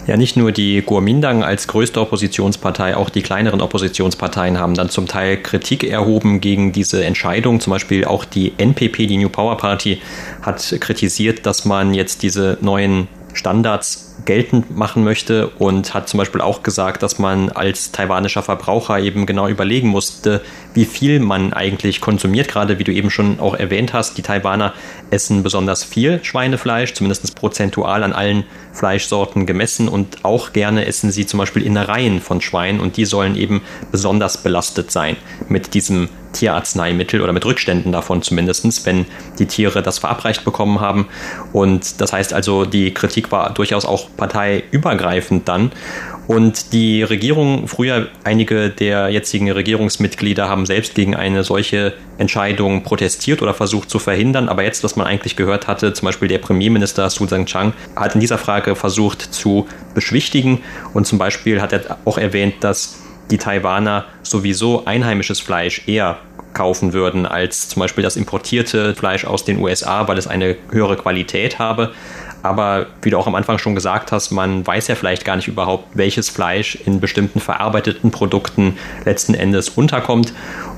Ja, 0.08 0.16
nicht 0.16 0.38
nur 0.38 0.52
die 0.52 0.80
Kuomintang 0.80 1.44
als 1.44 1.68
größte 1.68 2.00
Oppositionspartei, 2.00 2.96
auch 2.96 3.10
die 3.10 3.20
kleineren 3.20 3.60
Oppositionsparteien 3.60 4.58
haben 4.58 4.72
dann 4.72 4.88
zum 4.88 5.06
Teil 5.06 5.42
Kritik 5.42 5.84
erhoben 5.84 6.40
gegen 6.40 6.72
diese 6.72 7.04
Entscheidung. 7.04 7.60
Zum 7.60 7.72
Beispiel 7.72 8.06
auch 8.06 8.24
die 8.24 8.54
NPP, 8.56 9.06
die 9.06 9.18
New 9.18 9.28
Power 9.28 9.58
Party, 9.58 10.00
hat 10.40 10.76
kritisiert, 10.80 11.44
dass 11.44 11.66
man 11.66 11.92
jetzt 11.92 12.22
diese 12.22 12.56
neuen 12.62 13.06
Standards 13.34 14.07
geltend 14.24 14.76
machen 14.76 15.04
möchte 15.04 15.48
und 15.48 15.94
hat 15.94 16.08
zum 16.08 16.18
Beispiel 16.18 16.40
auch 16.40 16.62
gesagt, 16.62 17.02
dass 17.02 17.18
man 17.18 17.50
als 17.50 17.92
taiwanischer 17.92 18.42
Verbraucher 18.42 18.98
eben 18.98 19.26
genau 19.26 19.48
überlegen 19.48 19.88
musste, 19.88 20.42
wie 20.74 20.84
viel 20.84 21.20
man 21.20 21.52
eigentlich 21.52 22.00
konsumiert. 22.00 22.48
Gerade 22.48 22.78
wie 22.78 22.84
du 22.84 22.92
eben 22.92 23.10
schon 23.10 23.40
auch 23.40 23.54
erwähnt 23.54 23.92
hast, 23.92 24.18
die 24.18 24.22
Taiwaner 24.22 24.74
essen 25.10 25.42
besonders 25.42 25.84
viel 25.84 26.22
Schweinefleisch, 26.22 26.94
zumindest 26.94 27.34
prozentual 27.36 28.02
an 28.02 28.12
allen 28.12 28.44
Fleischsorten 28.72 29.46
gemessen 29.46 29.88
und 29.88 30.24
auch 30.24 30.52
gerne 30.52 30.86
essen 30.86 31.10
sie 31.10 31.26
zum 31.26 31.38
Beispiel 31.38 31.62
Innereien 31.62 32.20
von 32.20 32.40
Schweinen 32.40 32.80
und 32.80 32.96
die 32.96 33.04
sollen 33.04 33.36
eben 33.36 33.62
besonders 33.90 34.42
belastet 34.42 34.90
sein 34.90 35.16
mit 35.48 35.74
diesem 35.74 36.08
Tierarzneimittel 36.32 37.20
oder 37.22 37.32
mit 37.32 37.44
Rückständen 37.44 37.92
davon 37.92 38.22
zumindest, 38.22 38.86
wenn 38.86 39.06
die 39.38 39.46
Tiere 39.46 39.82
das 39.82 39.98
verabreicht 39.98 40.44
bekommen 40.44 40.80
haben. 40.80 41.08
Und 41.52 42.00
das 42.00 42.12
heißt 42.12 42.32
also, 42.32 42.64
die 42.64 42.92
Kritik 42.92 43.32
war 43.32 43.52
durchaus 43.52 43.84
auch 43.84 44.07
parteiübergreifend 44.16 45.48
dann. 45.48 45.72
Und 46.28 46.74
die 46.74 47.02
Regierung, 47.02 47.68
früher 47.68 48.08
einige 48.22 48.68
der 48.68 49.08
jetzigen 49.08 49.50
Regierungsmitglieder 49.50 50.46
haben 50.46 50.66
selbst 50.66 50.94
gegen 50.94 51.16
eine 51.16 51.42
solche 51.42 51.94
Entscheidung 52.18 52.82
protestiert 52.82 53.40
oder 53.40 53.54
versucht 53.54 53.88
zu 53.88 53.98
verhindern. 53.98 54.50
Aber 54.50 54.62
jetzt, 54.62 54.84
was 54.84 54.94
man 54.94 55.06
eigentlich 55.06 55.36
gehört 55.36 55.66
hatte, 55.66 55.94
zum 55.94 56.04
Beispiel 56.04 56.28
der 56.28 56.36
Premierminister 56.36 57.08
Su 57.08 57.24
Zhang 57.24 57.72
hat 57.96 58.14
in 58.14 58.20
dieser 58.20 58.36
Frage 58.36 58.76
versucht 58.76 59.22
zu 59.22 59.66
beschwichtigen. 59.94 60.60
Und 60.92 61.06
zum 61.06 61.16
Beispiel 61.16 61.62
hat 61.62 61.72
er 61.72 61.96
auch 62.04 62.18
erwähnt, 62.18 62.56
dass 62.60 62.98
die 63.30 63.38
Taiwaner 63.38 64.04
sowieso 64.22 64.84
einheimisches 64.84 65.40
Fleisch 65.40 65.88
eher 65.88 66.18
kaufen 66.52 66.92
würden 66.92 67.24
als 67.24 67.68
zum 67.68 67.80
Beispiel 67.80 68.02
das 68.02 68.16
importierte 68.16 68.94
Fleisch 68.94 69.24
aus 69.24 69.44
den 69.44 69.58
USA, 69.58 70.08
weil 70.08 70.18
es 70.18 70.26
eine 70.26 70.56
höhere 70.70 70.96
Qualität 70.96 71.58
habe. 71.58 71.92
Aber 72.42 72.86
wie 73.02 73.10
du 73.10 73.18
auch 73.18 73.26
am 73.26 73.34
Anfang 73.34 73.58
schon 73.58 73.74
gesagt 73.74 74.12
hast, 74.12 74.30
man 74.30 74.66
weiß 74.66 74.88
ja 74.88 74.94
vielleicht 74.94 75.24
gar 75.24 75.36
nicht 75.36 75.48
überhaupt, 75.48 75.88
welches 75.94 76.28
Fleisch 76.28 76.76
in 76.76 77.00
bestimmten 77.00 77.40
verarbeiteten 77.40 78.10
Produkten 78.10 78.78
letzten 79.04 79.34
Endes 79.34 79.68
unterkommt. 79.68 80.32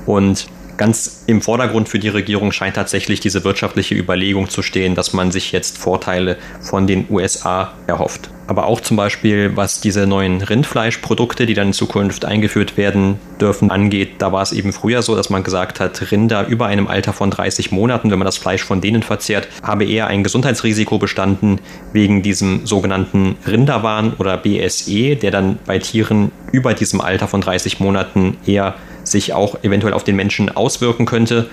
Und 0.05 0.47
Ganz 0.81 1.25
im 1.27 1.43
Vordergrund 1.43 1.89
für 1.89 1.99
die 1.99 2.09
Regierung 2.09 2.51
scheint 2.51 2.75
tatsächlich 2.75 3.19
diese 3.19 3.43
wirtschaftliche 3.43 3.93
Überlegung 3.93 4.49
zu 4.49 4.63
stehen, 4.63 4.95
dass 4.95 5.13
man 5.13 5.29
sich 5.29 5.51
jetzt 5.51 5.77
Vorteile 5.77 6.37
von 6.59 6.87
den 6.87 7.05
USA 7.11 7.73
erhofft. 7.85 8.31
Aber 8.51 8.65
auch 8.65 8.81
zum 8.81 8.97
Beispiel, 8.97 9.55
was 9.55 9.79
diese 9.79 10.05
neuen 10.05 10.41
Rindfleischprodukte, 10.41 11.45
die 11.45 11.53
dann 11.53 11.67
in 11.67 11.73
Zukunft 11.73 12.25
eingeführt 12.25 12.75
werden 12.75 13.17
dürfen, 13.39 13.71
angeht, 13.71 14.15
da 14.17 14.33
war 14.33 14.41
es 14.41 14.51
eben 14.51 14.73
früher 14.73 15.01
so, 15.03 15.15
dass 15.15 15.29
man 15.29 15.43
gesagt 15.43 15.79
hat, 15.79 16.11
Rinder 16.11 16.47
über 16.47 16.65
einem 16.65 16.87
Alter 16.87 17.13
von 17.13 17.31
30 17.31 17.71
Monaten, 17.71 18.11
wenn 18.11 18.19
man 18.19 18.25
das 18.25 18.37
Fleisch 18.37 18.65
von 18.65 18.81
denen 18.81 19.03
verzehrt, 19.03 19.47
habe 19.63 19.85
eher 19.85 20.07
ein 20.07 20.21
Gesundheitsrisiko 20.21 20.97
bestanden 20.97 21.61
wegen 21.93 22.23
diesem 22.23 22.65
sogenannten 22.65 23.37
Rinderwahn 23.47 24.15
oder 24.19 24.35
BSE, 24.35 25.15
der 25.15 25.31
dann 25.31 25.57
bei 25.65 25.79
Tieren 25.79 26.33
über 26.51 26.73
diesem 26.73 26.99
Alter 26.99 27.29
von 27.29 27.39
30 27.39 27.79
Monaten 27.79 28.35
eher 28.45 28.75
sich 29.05 29.31
auch 29.31 29.63
eventuell 29.63 29.93
auf 29.93 30.03
den 30.03 30.17
Menschen 30.17 30.53
auswirken 30.53 31.05
könnte. 31.05 31.49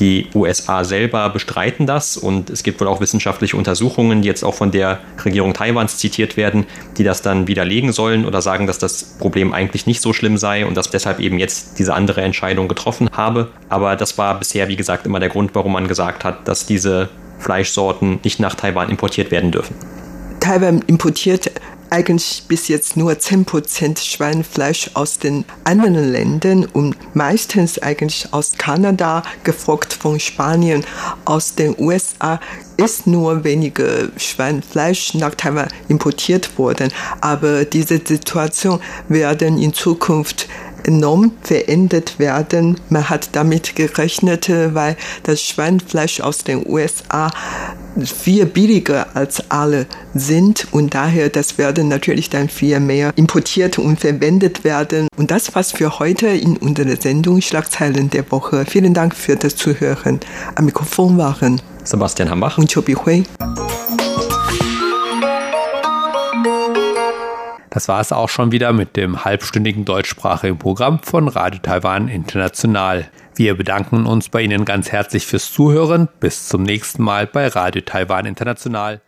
Die 0.00 0.28
USA 0.34 0.84
selber 0.84 1.30
bestreiten 1.30 1.86
das 1.86 2.16
und 2.16 2.50
es 2.50 2.62
gibt 2.62 2.80
wohl 2.80 2.88
auch 2.88 3.00
wissenschaftliche 3.00 3.56
Untersuchungen, 3.56 4.22
die 4.22 4.28
jetzt 4.28 4.42
auch 4.42 4.54
von 4.54 4.70
der 4.70 4.98
Regierung 5.24 5.54
Taiwans 5.54 5.98
zitiert 5.98 6.36
werden, 6.36 6.66
die 6.96 7.04
das 7.04 7.22
dann 7.22 7.46
widerlegen 7.46 7.92
sollen 7.92 8.26
oder 8.26 8.42
sagen, 8.42 8.66
dass 8.66 8.78
das 8.78 9.04
Problem 9.18 9.52
eigentlich 9.52 9.86
nicht 9.86 10.00
so 10.00 10.12
schlimm 10.12 10.36
sei 10.36 10.66
und 10.66 10.76
dass 10.76 10.90
deshalb 10.90 11.20
eben 11.20 11.38
jetzt 11.38 11.78
diese 11.78 11.94
andere 11.94 12.22
Entscheidung 12.22 12.66
getroffen 12.66 13.08
habe. 13.12 13.50
Aber 13.68 13.94
das 13.94 14.18
war 14.18 14.38
bisher, 14.38 14.68
wie 14.68 14.76
gesagt, 14.76 15.06
immer 15.06 15.20
der 15.20 15.28
Grund, 15.28 15.54
warum 15.54 15.72
man 15.72 15.86
gesagt 15.86 16.24
hat, 16.24 16.48
dass 16.48 16.66
diese 16.66 17.08
Fleischsorten 17.38 18.20
nicht 18.24 18.40
nach 18.40 18.54
Taiwan 18.54 18.90
importiert 18.90 19.30
werden 19.30 19.52
dürfen. 19.52 19.76
Taiwan 20.40 20.82
importiert 20.86 21.50
eigentlich 21.90 22.44
bis 22.48 22.68
jetzt 22.68 22.96
nur 22.96 23.12
10% 23.12 23.98
Schweinefleisch 23.98 24.90
aus 24.94 25.18
den 25.18 25.44
anderen 25.64 26.12
Ländern 26.12 26.64
und 26.64 26.96
meistens 27.14 27.78
eigentlich 27.78 28.28
aus 28.32 28.52
Kanada, 28.58 29.22
gefolgt 29.44 29.92
von 29.92 30.18
Spanien, 30.20 30.84
aus 31.24 31.54
den 31.54 31.74
USA 31.78 32.40
ist 32.76 33.06
nur 33.06 33.44
wenige 33.44 34.10
Schweinefleisch 34.16 35.14
nach 35.14 35.34
Taiwan 35.34 35.68
importiert 35.88 36.58
worden. 36.58 36.90
Aber 37.20 37.64
diese 37.64 38.00
Situation 38.04 38.80
werden 39.08 39.58
in 39.58 39.72
Zukunft 39.72 40.48
enorm 40.84 41.32
verändert 41.42 42.18
werden. 42.18 42.80
Man 42.88 43.08
hat 43.08 43.30
damit 43.32 43.76
gerechnet, 43.76 44.48
weil 44.48 44.96
das 45.24 45.42
Schweinfleisch 45.42 46.20
aus 46.20 46.44
den 46.44 46.66
USA 46.66 47.30
viel 48.02 48.46
billiger 48.46 49.14
als 49.14 49.50
alle 49.50 49.86
sind 50.14 50.66
und 50.72 50.94
daher 50.94 51.28
das 51.28 51.58
werden 51.58 51.88
natürlich 51.88 52.30
dann 52.30 52.48
viel 52.48 52.80
mehr 52.80 53.12
importiert 53.16 53.78
und 53.78 54.00
verwendet 54.00 54.64
werden. 54.64 55.08
Und 55.16 55.30
das 55.30 55.54
war's 55.54 55.72
für 55.72 55.98
heute 55.98 56.26
in 56.28 56.56
unserer 56.56 56.96
Sendung 57.00 57.40
Schlagzeilen 57.40 58.10
der 58.10 58.30
Woche. 58.30 58.64
Vielen 58.68 58.94
Dank 58.94 59.14
für 59.14 59.36
das 59.36 59.56
Zuhören. 59.56 60.20
Am 60.54 60.64
Mikrofon 60.64 61.18
waren 61.18 61.60
Sebastian 61.84 62.30
Hambach 62.30 62.58
und 62.58 62.72
Chobi 62.72 62.94
Hui. 62.94 63.24
Das 67.74 67.88
war 67.88 68.00
es 68.00 68.12
auch 68.12 68.28
schon 68.28 68.52
wieder 68.52 68.72
mit 68.72 68.96
dem 68.96 69.24
halbstündigen 69.24 69.84
deutschsprachigen 69.84 70.58
Programm 70.58 71.00
von 71.02 71.26
Radio 71.26 71.58
Taiwan 71.60 72.06
International. 72.06 73.10
Wir 73.34 73.56
bedanken 73.56 74.06
uns 74.06 74.28
bei 74.28 74.42
Ihnen 74.42 74.64
ganz 74.64 74.92
herzlich 74.92 75.26
fürs 75.26 75.52
Zuhören. 75.52 76.08
Bis 76.20 76.46
zum 76.46 76.62
nächsten 76.62 77.02
Mal 77.02 77.26
bei 77.26 77.48
Radio 77.48 77.82
Taiwan 77.82 78.26
International. 78.26 79.00